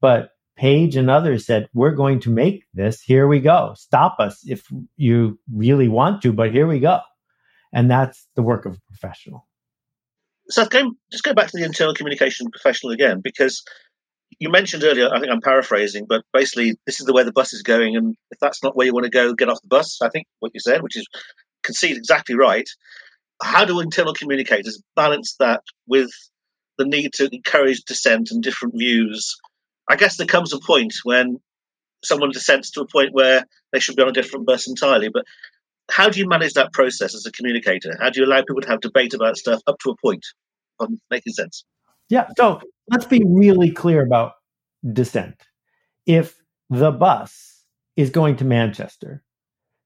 But 0.00 0.30
Page 0.56 0.96
and 0.96 1.10
others 1.10 1.44
said, 1.44 1.68
We're 1.74 1.94
going 1.94 2.20
to 2.20 2.30
make 2.30 2.64
this. 2.72 3.02
Here 3.02 3.28
we 3.28 3.40
go. 3.40 3.74
Stop 3.76 4.16
us 4.18 4.40
if 4.46 4.66
you 4.96 5.38
really 5.52 5.88
want 5.88 6.22
to, 6.22 6.32
but 6.32 6.50
here 6.50 6.66
we 6.66 6.80
go. 6.80 7.00
And 7.74 7.90
that's 7.90 8.26
the 8.36 8.42
work 8.42 8.64
of 8.64 8.74
a 8.74 8.80
professional. 8.88 9.46
So 10.48 10.64
going, 10.64 10.96
just 11.12 11.24
go 11.24 11.34
back 11.34 11.50
to 11.50 11.58
the 11.58 11.64
internal 11.64 11.92
communication 11.92 12.50
professional 12.50 12.92
again, 12.92 13.20
because 13.22 13.62
you 14.38 14.50
mentioned 14.50 14.84
earlier, 14.84 15.08
I 15.12 15.18
think 15.18 15.32
I'm 15.32 15.40
paraphrasing, 15.40 16.06
but 16.08 16.22
basically, 16.32 16.76
this 16.86 17.00
is 17.00 17.06
the 17.06 17.12
way 17.12 17.22
the 17.22 17.32
bus 17.32 17.52
is 17.52 17.62
going. 17.62 17.96
And 17.96 18.14
if 18.30 18.38
that's 18.38 18.62
not 18.62 18.76
where 18.76 18.86
you 18.86 18.92
want 18.92 19.04
to 19.04 19.10
go, 19.10 19.32
get 19.34 19.48
off 19.48 19.62
the 19.62 19.68
bus. 19.68 19.98
I 20.02 20.10
think 20.10 20.26
what 20.40 20.52
you 20.54 20.60
said, 20.60 20.82
which 20.82 20.96
is 20.96 21.06
concede 21.62 21.96
exactly 21.96 22.36
right. 22.36 22.68
How 23.42 23.64
do 23.64 23.80
internal 23.80 24.14
communicators 24.14 24.82
balance 24.94 25.36
that 25.40 25.62
with 25.86 26.10
the 26.78 26.84
need 26.84 27.12
to 27.14 27.28
encourage 27.32 27.82
dissent 27.82 28.30
and 28.30 28.42
different 28.42 28.74
views? 28.76 29.36
I 29.88 29.96
guess 29.96 30.16
there 30.16 30.26
comes 30.26 30.52
a 30.52 30.58
point 30.58 30.94
when 31.04 31.38
someone 32.04 32.30
dissents 32.30 32.70
to 32.72 32.82
a 32.82 32.86
point 32.86 33.10
where 33.12 33.44
they 33.72 33.80
should 33.80 33.96
be 33.96 34.02
on 34.02 34.08
a 34.08 34.12
different 34.12 34.46
bus 34.46 34.68
entirely. 34.68 35.08
But 35.08 35.24
how 35.90 36.08
do 36.08 36.18
you 36.18 36.28
manage 36.28 36.54
that 36.54 36.72
process 36.72 37.14
as 37.14 37.26
a 37.26 37.32
communicator? 37.32 37.96
How 38.00 38.10
do 38.10 38.20
you 38.20 38.26
allow 38.26 38.40
people 38.40 38.60
to 38.62 38.68
have 38.68 38.80
debate 38.80 39.14
about 39.14 39.36
stuff 39.36 39.60
up 39.66 39.78
to 39.80 39.90
a 39.90 39.96
point? 39.96 40.24
I'm 40.80 41.00
making 41.10 41.32
sense. 41.32 41.64
Yeah. 42.08 42.28
So 42.36 42.60
let's 42.90 43.06
be 43.06 43.22
really 43.26 43.70
clear 43.70 44.04
about 44.04 44.32
dissent. 44.92 45.36
If 46.06 46.40
the 46.70 46.92
bus 46.92 47.64
is 47.96 48.10
going 48.10 48.36
to 48.36 48.44
Manchester, 48.44 49.22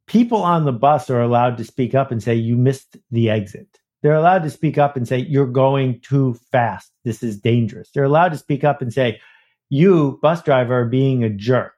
people 0.06 0.42
on 0.42 0.64
the 0.64 0.72
bus 0.72 1.08
are 1.10 1.22
allowed 1.22 1.56
to 1.58 1.64
speak 1.64 1.94
up 1.94 2.10
and 2.10 2.22
say, 2.22 2.34
You 2.34 2.56
missed 2.56 2.96
the 3.10 3.30
exit. 3.30 3.68
They're 4.02 4.14
allowed 4.14 4.42
to 4.44 4.50
speak 4.50 4.78
up 4.78 4.96
and 4.96 5.06
say, 5.06 5.18
You're 5.18 5.46
going 5.46 6.00
too 6.00 6.34
fast. 6.50 6.90
This 7.04 7.22
is 7.22 7.38
dangerous. 7.38 7.90
They're 7.94 8.04
allowed 8.04 8.32
to 8.32 8.38
speak 8.38 8.64
up 8.64 8.82
and 8.82 8.92
say, 8.92 9.20
You, 9.68 10.18
bus 10.22 10.42
driver, 10.42 10.80
are 10.80 10.86
being 10.86 11.24
a 11.24 11.30
jerk. 11.30 11.74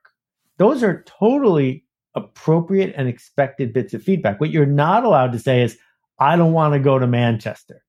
Those 0.58 0.82
are 0.82 1.04
totally 1.04 1.85
appropriate 2.14 2.94
and 2.96 3.08
expected 3.08 3.72
bits 3.72 3.94
of 3.94 4.02
feedback. 4.02 4.40
What 4.40 4.50
you're 4.50 4.66
not 4.66 5.04
allowed 5.04 5.32
to 5.32 5.38
say 5.38 5.62
is, 5.62 5.78
I 6.18 6.37
don't 6.37 6.52
want 6.52 6.74
to 6.74 6.78
go 6.78 6.98
to 6.98 7.06
Manchester 7.06 7.82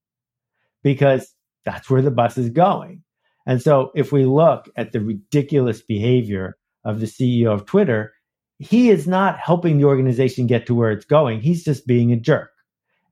because 0.81 1.33
that's 1.65 1.89
where 1.89 2.01
the 2.01 2.11
bus 2.11 2.37
is 2.37 2.49
going. 2.49 3.03
And 3.45 3.61
so 3.61 3.91
if 3.95 4.11
we 4.11 4.25
look 4.25 4.69
at 4.75 4.91
the 4.91 5.01
ridiculous 5.01 5.81
behavior 5.81 6.57
of 6.85 6.99
the 6.99 7.05
CEO 7.05 7.53
of 7.53 7.65
Twitter, 7.65 8.13
he 8.59 8.89
is 8.89 9.07
not 9.07 9.39
helping 9.39 9.77
the 9.77 9.85
organization 9.85 10.47
get 10.47 10.65
to 10.67 10.75
where 10.75 10.91
it's 10.91 11.05
going. 11.05 11.41
He's 11.41 11.63
just 11.63 11.85
being 11.85 12.11
a 12.11 12.17
jerk. 12.17 12.51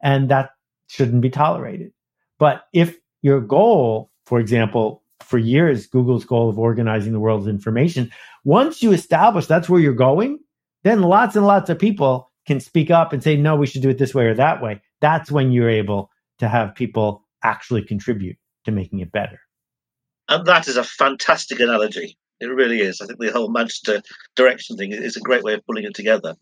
And 0.01 0.29
that 0.29 0.51
shouldn't 0.87 1.21
be 1.21 1.29
tolerated. 1.29 1.91
But 2.39 2.63
if 2.73 2.97
your 3.21 3.41
goal, 3.41 4.11
for 4.25 4.39
example, 4.39 5.03
for 5.21 5.37
years, 5.37 5.87
Google's 5.87 6.25
goal 6.25 6.49
of 6.49 6.57
organizing 6.57 7.13
the 7.13 7.19
world's 7.19 7.47
information, 7.47 8.11
once 8.43 8.81
you 8.81 8.91
establish 8.91 9.45
that's 9.45 9.69
where 9.69 9.79
you're 9.79 9.93
going, 9.93 10.39
then 10.83 11.01
lots 11.01 11.35
and 11.35 11.45
lots 11.45 11.69
of 11.69 11.77
people 11.77 12.31
can 12.47 12.59
speak 12.59 12.89
up 12.89 13.13
and 13.13 13.21
say, 13.21 13.37
no, 13.37 13.55
we 13.55 13.67
should 13.67 13.83
do 13.83 13.89
it 13.89 13.97
this 13.97 14.15
way 14.15 14.25
or 14.25 14.33
that 14.33 14.61
way. 14.61 14.81
That's 14.99 15.31
when 15.31 15.51
you're 15.51 15.69
able 15.69 16.09
to 16.39 16.47
have 16.47 16.73
people 16.73 17.23
actually 17.43 17.83
contribute 17.83 18.37
to 18.65 18.71
making 18.71 18.99
it 18.99 19.11
better. 19.11 19.39
And 20.31 20.45
that 20.45 20.69
is 20.69 20.77
a 20.77 20.83
fantastic 20.83 21.59
analogy. 21.59 22.17
It 22.39 22.45
really 22.45 22.79
is. 22.79 23.01
I 23.01 23.05
think 23.05 23.19
the 23.19 23.31
whole 23.31 23.51
Manchester 23.51 24.01
direction 24.37 24.77
thing 24.77 24.93
is 24.93 25.17
a 25.17 25.19
great 25.19 25.43
way 25.43 25.53
of 25.53 25.65
pulling 25.67 25.83
it 25.83 25.93
together. 25.93 26.35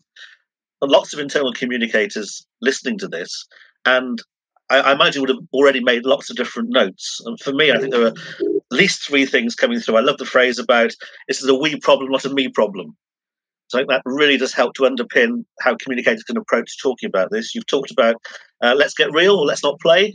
And 0.80 0.90
lots 0.90 1.12
of 1.12 1.18
internal 1.18 1.52
communicators 1.52 2.46
listening 2.62 2.98
to 2.98 3.08
this, 3.08 3.46
and 3.84 4.22
I, 4.70 4.78
I 4.78 4.92
imagine 4.92 5.20
would 5.20 5.28
have 5.28 5.44
already 5.52 5.82
made 5.82 6.06
lots 6.06 6.30
of 6.30 6.36
different 6.36 6.70
notes. 6.70 7.20
And 7.26 7.38
for 7.40 7.52
me, 7.52 7.72
I 7.72 7.78
think 7.78 7.92
there 7.92 8.04
are 8.04 8.14
at 8.14 8.52
least 8.70 9.02
three 9.02 9.26
things 9.26 9.56
coming 9.56 9.80
through. 9.80 9.96
I 9.96 10.02
love 10.02 10.18
the 10.18 10.24
phrase 10.24 10.58
about 10.60 10.94
this 11.26 11.42
is 11.42 11.48
a 11.48 11.54
we 11.54 11.78
problem, 11.80 12.12
not 12.12 12.24
a 12.24 12.30
me 12.32 12.48
problem. 12.48 12.96
So 13.66 13.78
I 13.78 13.80
think 13.80 13.90
that 13.90 14.02
really 14.04 14.36
does 14.36 14.54
help 14.54 14.74
to 14.74 14.82
underpin 14.82 15.44
how 15.60 15.74
communicators 15.74 16.22
can 16.22 16.36
approach 16.36 16.80
talking 16.80 17.08
about 17.08 17.32
this. 17.32 17.56
You've 17.56 17.66
talked 17.66 17.90
about 17.90 18.16
uh, 18.62 18.74
let's 18.76 18.94
get 18.94 19.12
real 19.12 19.44
let's 19.44 19.64
not 19.64 19.80
play. 19.80 20.14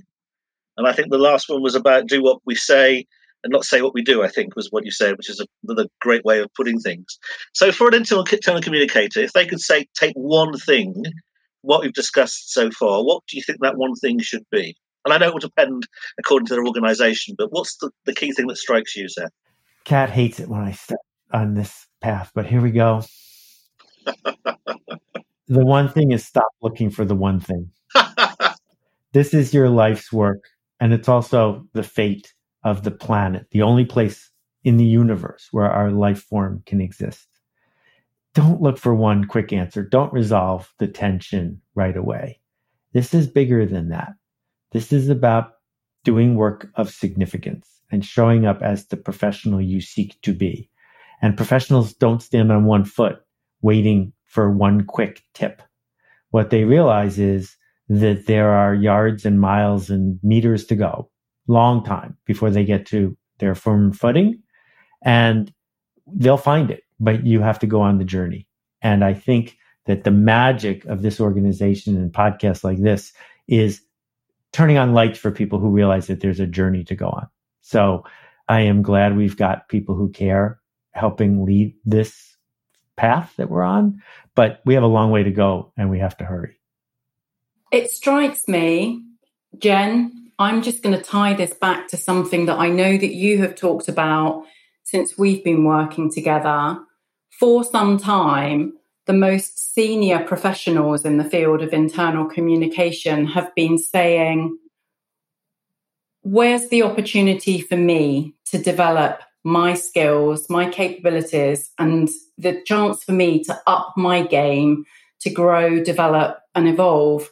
And 0.78 0.88
I 0.88 0.94
think 0.94 1.12
the 1.12 1.18
last 1.18 1.50
one 1.50 1.62
was 1.62 1.76
about 1.76 2.08
do 2.08 2.24
what 2.24 2.40
we 2.46 2.56
say 2.56 3.06
and 3.46 3.52
not 3.52 3.64
say 3.64 3.84
what 3.84 3.94
we 3.94 4.02
do, 4.02 4.24
I 4.24 4.28
think 4.28 4.56
was 4.56 4.70
what 4.72 4.86
you 4.86 4.92
said, 4.92 5.18
which 5.18 5.30
is 5.30 5.46
another 5.64 5.88
great 6.02 6.26
way 6.26 6.40
of 6.40 6.52
putting 6.56 6.80
things. 6.80 7.20
So 7.54 7.72
for 7.72 7.88
an 7.88 7.94
internal, 7.94 8.26
internal 8.26 8.62
communicator, 8.62 9.20
if 9.20 9.34
they 9.34 9.46
could 9.46 9.62
say, 9.62 9.86
take 9.94 10.16
one 10.16 10.58
thing, 10.58 11.04
what 11.62 11.82
we've 11.82 11.94
discussed 11.94 12.52
so 12.52 12.72
far, 12.72 13.06
what 13.06 13.22
do 13.28 13.38
you 13.38 13.44
think 13.44 13.60
that 13.62 13.78
one 13.78 13.94
thing 13.94 14.20
should 14.20 14.46
be? 14.52 14.76
And 15.06 15.14
I 15.14 15.20
know 15.20 15.28
it 15.28 15.34
will 15.34 15.40
depend 15.40 15.88
according 16.18 16.48
to 16.48 16.56
their 16.56 16.66
organization, 16.66 17.36
but 17.38 17.52
what's 17.52 17.78
the, 17.78 17.92
the 18.08 18.16
key 18.16 18.32
thing 18.32 18.48
that 18.48 18.58
strikes 18.58 18.96
you, 18.96 19.08
Seth? 19.08 19.30
Cat 19.84 20.10
hates 20.10 20.40
it 20.40 20.50
when 20.50 20.62
I 20.62 20.72
step 20.72 20.98
on 21.32 21.54
this 21.54 21.86
path, 22.02 22.32
but 22.34 22.48
here 22.48 22.62
we 22.62 22.72
go. 22.72 23.04
the 24.06 24.56
one 25.48 25.88
thing 25.88 26.12
is 26.12 26.26
stop 26.26 26.50
looking 26.64 26.90
for 26.90 27.06
the 27.06 27.14
one 27.14 27.40
thing. 27.40 27.70
this 29.14 29.36
is 29.36 29.54
your 29.54 29.70
life's 29.70 30.12
work, 30.12 30.44
and 30.80 30.92
it's 30.94 31.08
also 31.08 31.68
the 31.74 31.84
fate 31.84 32.34
of 32.66 32.84
the 32.84 32.92
planet, 32.92 33.46
the 33.52 33.62
only 33.62 33.86
place 33.86 34.32
in 34.66 34.76
the 34.76 34.86
universe 34.86 35.48
where 35.52 35.70
our 35.70 35.92
life 35.92 36.24
form 36.24 36.64
can 36.66 36.82
exist. 36.82 37.28
Don't 38.34 38.62
look 38.62 38.78
for 38.78 38.94
one 38.94 39.26
quick 39.26 39.54
answer. 39.54 39.84
Don't 39.84 40.12
resolve 40.12 40.74
the 40.80 40.88
tension 40.88 41.62
right 41.76 41.96
away. 41.96 42.42
This 42.92 43.14
is 43.14 43.28
bigger 43.28 43.66
than 43.66 43.90
that. 43.90 44.14
This 44.72 44.92
is 44.92 45.08
about 45.08 45.54
doing 46.04 46.36
work 46.36 46.70
of 46.76 46.90
significance 46.90 47.70
and 47.92 48.04
showing 48.04 48.46
up 48.46 48.62
as 48.62 48.88
the 48.88 48.98
professional 48.98 49.62
you 49.62 49.80
seek 49.80 50.20
to 50.24 50.34
be. 50.34 50.70
And 51.22 51.38
professionals 51.38 51.94
don't 51.94 52.22
stand 52.22 52.52
on 52.52 52.66
one 52.66 52.84
foot 52.84 53.20
waiting 53.62 54.12
for 54.26 54.52
one 54.52 54.86
quick 54.86 55.24
tip. 55.34 55.62
What 56.32 56.50
they 56.50 56.66
realize 56.66 57.20
is 57.20 57.56
that 57.88 58.26
there 58.26 58.50
are 58.50 58.74
yards 58.74 59.26
and 59.26 59.40
miles 59.40 59.90
and 59.90 60.20
meters 60.24 60.66
to 60.66 60.76
go, 60.76 61.10
long 61.48 61.84
time 61.84 62.18
before 62.26 62.50
they 62.50 62.66
get 62.66 62.86
to 62.88 63.16
their 63.40 63.56
firm 63.56 63.92
footing. 63.92 64.42
And 65.04 65.54
they'll 66.08 66.38
find 66.38 66.72
it, 66.72 66.84
but 67.00 67.26
you 67.26 67.42
have 67.42 67.60
to 67.60 67.68
go 67.68 67.82
on 67.82 67.98
the 67.98 68.06
journey. 68.06 68.48
And 68.82 69.04
I 69.04 69.14
think 69.14 69.58
that 69.86 70.04
the 70.04 70.12
magic 70.12 70.86
of 70.86 71.02
this 71.02 71.20
organization 71.20 71.96
and 71.96 72.12
podcasts 72.12 72.64
like 72.64 72.80
this 72.80 73.14
is 73.48 73.82
turning 74.52 74.78
on 74.78 74.94
lights 74.94 75.20
for 75.20 75.32
people 75.32 75.60
who 75.60 75.70
realize 75.70 76.08
that 76.08 76.22
there's 76.22 76.40
a 76.40 76.48
journey 76.48 76.84
to 76.86 76.96
go 76.96 77.08
on. 77.08 77.28
So 77.62 78.04
I 78.48 78.62
am 78.62 78.82
glad 78.82 79.16
we've 79.16 79.38
got 79.38 79.70
people 79.70 79.96
who 79.96 80.10
care 80.10 80.60
helping 80.94 81.46
lead 81.46 81.76
this 81.84 82.38
path 82.96 83.34
that 83.38 83.50
we're 83.50 83.64
on, 83.64 84.02
but 84.34 84.62
we 84.66 84.74
have 84.76 84.84
a 84.84 84.88
long 84.88 85.12
way 85.12 85.24
to 85.24 85.32
go 85.32 85.74
and 85.78 85.90
we 85.90 86.00
have 86.00 86.18
to 86.18 86.26
hurry. 86.26 86.58
It 87.72 87.92
strikes 87.92 88.48
me, 88.48 89.04
Jen, 89.58 90.25
I'm 90.38 90.62
just 90.62 90.84
going 90.84 90.98
to 90.98 91.04
tie 91.04 91.34
this 91.34 91.54
back 91.54 91.88
to 91.90 91.98
something 91.98 92.46
that 92.48 92.60
I 92.60 92.68
know 92.68 92.98
that 92.98 93.14
you 93.14 93.38
have 93.40 93.56
talked 93.56 93.88
about 93.88 94.44
since 94.84 95.18
we've 95.18 95.44
been 95.44 95.64
working 95.64 96.12
together 96.12 96.78
for 97.40 97.64
some 97.64 97.98
time. 97.98 98.74
The 99.06 99.14
most 99.14 99.74
senior 99.74 100.20
professionals 100.26 101.06
in 101.06 101.18
the 101.18 101.24
field 101.24 101.62
of 101.62 101.72
internal 101.72 102.26
communication 102.26 103.28
have 103.28 103.54
been 103.56 103.78
saying, 103.78 104.58
Where's 106.24 106.70
the 106.70 106.82
opportunity 106.82 107.62
for 107.62 107.78
me 107.78 108.34
to 108.46 108.58
develop 108.58 109.22
my 109.44 109.76
skills, 109.76 110.50
my 110.50 110.68
capabilities, 110.68 111.72
and 111.78 112.10
the 112.38 112.62
chance 112.66 113.04
for 113.04 113.12
me 113.12 113.44
to 113.44 113.62
up 113.68 113.94
my 113.96 114.24
game, 114.24 114.86
to 115.22 115.30
grow, 115.30 115.84
develop, 115.84 116.40
and 116.56 116.68
evolve? 116.68 117.30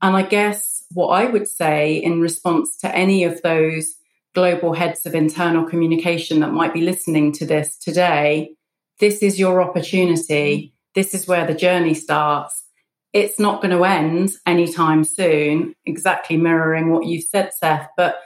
And 0.00 0.16
I 0.16 0.22
guess 0.22 0.71
what 0.94 1.08
I 1.08 1.26
would 1.26 1.48
say 1.48 1.96
in 1.96 2.20
response 2.20 2.76
to 2.78 2.94
any 2.94 3.24
of 3.24 3.42
those 3.42 3.94
global 4.34 4.72
heads 4.72 5.04
of 5.06 5.14
internal 5.14 5.64
communication 5.64 6.40
that 6.40 6.52
might 6.52 6.72
be 6.72 6.80
listening 6.80 7.32
to 7.32 7.46
this 7.46 7.76
today, 7.76 8.54
this 8.98 9.22
is 9.22 9.38
your 9.38 9.62
opportunity. 9.62 10.56
Mm. 10.56 10.72
This 10.94 11.14
is 11.14 11.26
where 11.26 11.46
the 11.46 11.54
journey 11.54 11.94
starts. 11.94 12.64
It's 13.12 13.38
not 13.38 13.60
going 13.60 13.76
to 13.76 13.84
end 13.84 14.32
anytime 14.46 15.04
soon, 15.04 15.74
exactly 15.84 16.36
mirroring 16.36 16.90
what 16.90 17.06
you've 17.06 17.24
said, 17.24 17.52
Seth, 17.52 17.88
but 17.96 18.20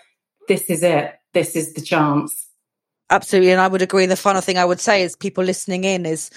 this 0.46 0.70
is 0.70 0.83
it. 0.83 1.14
This 1.35 1.57
is 1.57 1.74
the 1.74 1.81
chance. 1.81 2.46
Absolutely. 3.11 3.52
And 3.52 3.61
I 3.61 3.68
would 3.68 3.83
agree. 3.83 4.07
The 4.07 4.16
final 4.16 4.40
thing 4.40 4.59
I 4.59 4.64
would 4.64 4.81
say 4.81 5.02
is 5.02 5.16
people 5.16 5.44
listening 5.44 5.85
in 5.85 6.07
is 6.07 6.31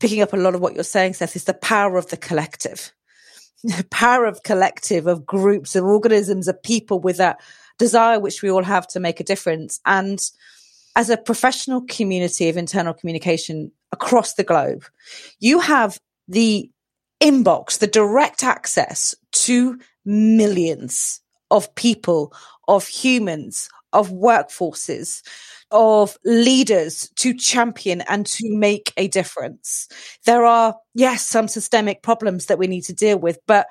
picking 0.00 0.22
up 0.22 0.32
a 0.32 0.36
lot 0.36 0.54
of 0.54 0.60
what 0.60 0.74
you're 0.74 0.84
saying, 0.84 1.14
Seth, 1.14 1.36
is 1.36 1.44
the 1.44 1.54
power 1.54 1.96
of 1.96 2.08
the 2.08 2.16
collective 2.16 2.92
power 3.90 4.24
of 4.24 4.42
collective, 4.42 5.06
of 5.06 5.26
groups, 5.26 5.76
of 5.76 5.84
organisms, 5.84 6.48
of 6.48 6.62
people 6.62 7.00
with 7.00 7.16
that 7.18 7.40
desire 7.78 8.20
which 8.20 8.42
we 8.42 8.50
all 8.50 8.62
have 8.62 8.86
to 8.88 9.00
make 9.00 9.20
a 9.20 9.24
difference. 9.24 9.80
And 9.86 10.20
as 10.96 11.10
a 11.10 11.16
professional 11.16 11.82
community 11.82 12.48
of 12.48 12.56
internal 12.56 12.94
communication 12.94 13.72
across 13.92 14.34
the 14.34 14.44
globe, 14.44 14.84
you 15.40 15.60
have 15.60 15.98
the 16.28 16.70
inbox, 17.20 17.78
the 17.78 17.86
direct 17.86 18.42
access 18.42 19.14
to 19.32 19.78
millions 20.04 21.20
of 21.50 21.74
people, 21.74 22.32
of 22.68 22.86
humans, 22.86 23.68
of 23.92 24.10
workforces 24.10 25.22
of 25.72 26.16
leaders 26.24 27.10
to 27.16 27.34
champion 27.34 28.02
and 28.02 28.26
to 28.26 28.54
make 28.56 28.92
a 28.96 29.08
difference. 29.08 29.88
There 30.26 30.44
are, 30.44 30.76
yes, 30.94 31.26
some 31.26 31.48
systemic 31.48 32.02
problems 32.02 32.46
that 32.46 32.58
we 32.58 32.66
need 32.66 32.82
to 32.82 32.92
deal 32.92 33.18
with, 33.18 33.38
but 33.46 33.66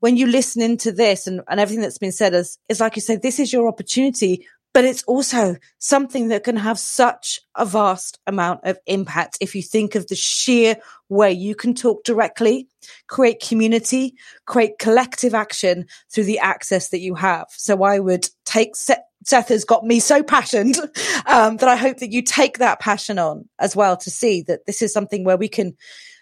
when 0.00 0.16
you 0.16 0.26
listen 0.26 0.62
into 0.62 0.92
this 0.92 1.26
and, 1.26 1.40
and 1.48 1.58
everything 1.58 1.82
that's 1.82 1.98
been 1.98 2.12
said 2.12 2.34
is, 2.34 2.58
is 2.68 2.80
like 2.80 2.94
you 2.94 3.02
said, 3.02 3.22
this 3.22 3.40
is 3.40 3.52
your 3.52 3.66
opportunity, 3.66 4.46
but 4.78 4.84
it's 4.84 5.02
also 5.08 5.56
something 5.78 6.28
that 6.28 6.44
can 6.44 6.54
have 6.54 6.78
such 6.78 7.40
a 7.56 7.66
vast 7.66 8.20
amount 8.28 8.60
of 8.62 8.78
impact. 8.86 9.36
If 9.40 9.56
you 9.56 9.60
think 9.60 9.96
of 9.96 10.06
the 10.06 10.14
sheer 10.14 10.76
way 11.08 11.32
you 11.32 11.56
can 11.56 11.74
talk 11.74 12.04
directly, 12.04 12.68
create 13.08 13.42
community, 13.42 14.14
create 14.46 14.78
collective 14.78 15.34
action 15.34 15.86
through 16.12 16.26
the 16.26 16.38
access 16.38 16.90
that 16.90 17.00
you 17.00 17.16
have. 17.16 17.48
So 17.56 17.82
I 17.82 17.98
would 17.98 18.28
take 18.44 18.76
set 18.76 19.06
Seth 19.24 19.48
has 19.48 19.64
got 19.64 19.84
me 19.84 19.98
so 19.98 20.22
passionate 20.22 20.78
um, 21.26 21.56
that 21.56 21.68
I 21.68 21.74
hope 21.74 21.98
that 21.98 22.12
you 22.12 22.22
take 22.22 22.58
that 22.58 22.78
passion 22.78 23.18
on 23.18 23.48
as 23.58 23.74
well 23.74 23.96
to 23.96 24.12
see 24.12 24.42
that 24.42 24.64
this 24.66 24.80
is 24.80 24.92
something 24.92 25.24
where 25.24 25.36
we 25.36 25.48
can 25.48 25.76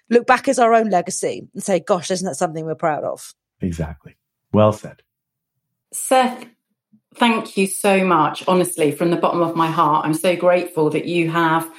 look 0.08 0.26
back 0.26 0.48
as 0.48 0.58
our 0.58 0.72
own 0.72 0.88
legacy 0.88 1.46
and 1.52 1.62
say, 1.62 1.78
gosh, 1.78 2.10
isn't 2.10 2.26
that 2.26 2.36
something 2.36 2.64
we're 2.64 2.74
proud 2.74 3.04
of? 3.04 3.34
Exactly. 3.60 4.16
Well 4.50 4.72
said. 4.72 5.02
Seth, 5.92 6.46
thank 7.16 7.56
you 7.56 7.66
so 7.66 8.04
much. 8.04 8.46
Honestly, 8.48 8.92
from 8.92 9.10
the 9.10 9.16
bottom 9.16 9.42
of 9.42 9.56
my 9.56 9.70
heart, 9.70 10.06
I'm 10.06 10.14
so 10.14 10.36
grateful 10.36 10.90
that 10.90 11.06
you 11.06 11.30
have 11.30 11.70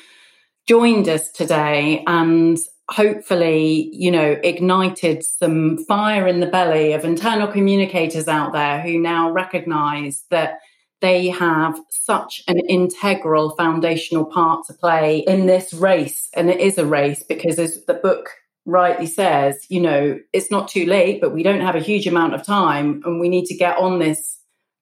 joined 0.67 1.07
us 1.07 1.31
today 1.31 2.03
and 2.05 2.57
hopefully, 2.89 3.89
you 3.93 4.11
know, 4.11 4.37
ignited 4.43 5.23
some 5.23 5.77
fire 5.85 6.27
in 6.27 6.39
the 6.39 6.47
belly 6.47 6.93
of 6.93 7.03
internal 7.03 7.47
communicators 7.47 8.27
out 8.27 8.53
there 8.53 8.81
who 8.81 8.97
now 8.99 9.31
recognize 9.31 10.23
that 10.29 10.59
they 10.99 11.27
have 11.27 11.79
such 11.89 12.43
an 12.47 12.59
integral 12.59 13.51
foundational 13.55 14.25
part 14.25 14.65
to 14.65 14.73
play 14.73 15.19
in 15.19 15.45
this 15.45 15.73
race. 15.73 16.29
And 16.33 16.49
it 16.49 16.59
is 16.59 16.77
a 16.77 16.85
race 16.85 17.23
because, 17.23 17.59
as 17.59 17.85
the 17.85 17.93
book 17.93 18.29
rightly 18.65 19.05
says, 19.05 19.65
you 19.69 19.79
know, 19.79 20.19
it's 20.33 20.51
not 20.51 20.67
too 20.67 20.85
late, 20.85 21.21
but 21.21 21.33
we 21.33 21.43
don't 21.43 21.61
have 21.61 21.75
a 21.75 21.79
huge 21.79 22.07
amount 22.07 22.33
of 22.33 22.43
time 22.43 23.01
and 23.05 23.19
we 23.19 23.29
need 23.29 23.45
to 23.45 23.55
get 23.55 23.77
on 23.77 23.99
this 23.99 24.36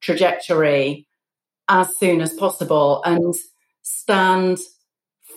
trajectory 0.05 1.07
as 1.67 1.97
soon 1.97 2.21
as 2.21 2.33
possible 2.33 3.01
and 3.03 3.33
stand 3.81 4.59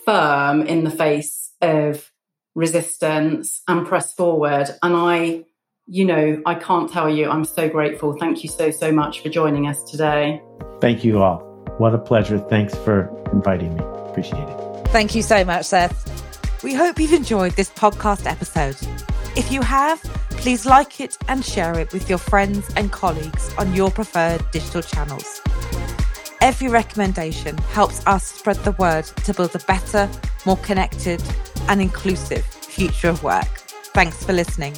firm 0.05 0.61
in 0.61 0.83
the 0.83 0.91
face 0.91 1.51
of 1.61 2.11
resistance 2.53 3.61
and 3.67 3.87
press 3.87 4.13
forward. 4.13 4.69
And 4.83 4.95
I, 4.95 5.43
you 5.87 6.05
know, 6.05 6.41
I 6.45 6.53
can't 6.53 6.91
tell 6.91 7.09
you, 7.09 7.29
I'm 7.29 7.45
so 7.45 7.67
grateful. 7.67 8.13
Thank 8.13 8.43
you 8.43 8.49
so, 8.49 8.69
so 8.69 8.91
much 8.91 9.21
for 9.21 9.29
joining 9.29 9.67
us 9.67 9.83
today. 9.83 10.41
Thank 10.79 11.03
you 11.03 11.21
all. 11.21 11.39
What 11.79 11.95
a 11.95 11.97
pleasure. 11.97 12.37
Thanks 12.37 12.75
for 12.75 13.09
inviting 13.33 13.75
me. 13.75 13.83
Appreciate 14.09 14.47
it. 14.47 14.87
Thank 14.89 15.15
you 15.15 15.23
so 15.23 15.43
much, 15.43 15.65
Seth. 15.65 16.63
We 16.63 16.73
hope 16.73 16.99
you've 16.99 17.13
enjoyed 17.13 17.53
this 17.53 17.69
podcast 17.71 18.25
episode. 18.25 18.75
If 19.35 19.51
you 19.51 19.61
have, 19.61 20.01
please 20.31 20.65
like 20.65 20.99
it 20.99 21.17
and 21.27 21.45
share 21.45 21.77
it 21.79 21.93
with 21.93 22.09
your 22.09 22.17
friends 22.17 22.69
and 22.75 22.91
colleagues 22.91 23.53
on 23.57 23.73
your 23.73 23.91
preferred 23.91 24.43
digital 24.51 24.81
channels. 24.81 25.41
Every 26.41 26.69
recommendation 26.69 27.57
helps 27.73 28.05
us 28.07 28.23
spread 28.25 28.57
the 28.57 28.71
word 28.73 29.05
to 29.05 29.33
build 29.33 29.55
a 29.55 29.59
better, 29.59 30.09
more 30.45 30.57
connected, 30.57 31.21
and 31.67 31.81
inclusive 31.81 32.45
future 32.45 33.09
of 33.09 33.23
work. 33.23 33.47
Thanks 33.93 34.23
for 34.23 34.33
listening. 34.33 34.75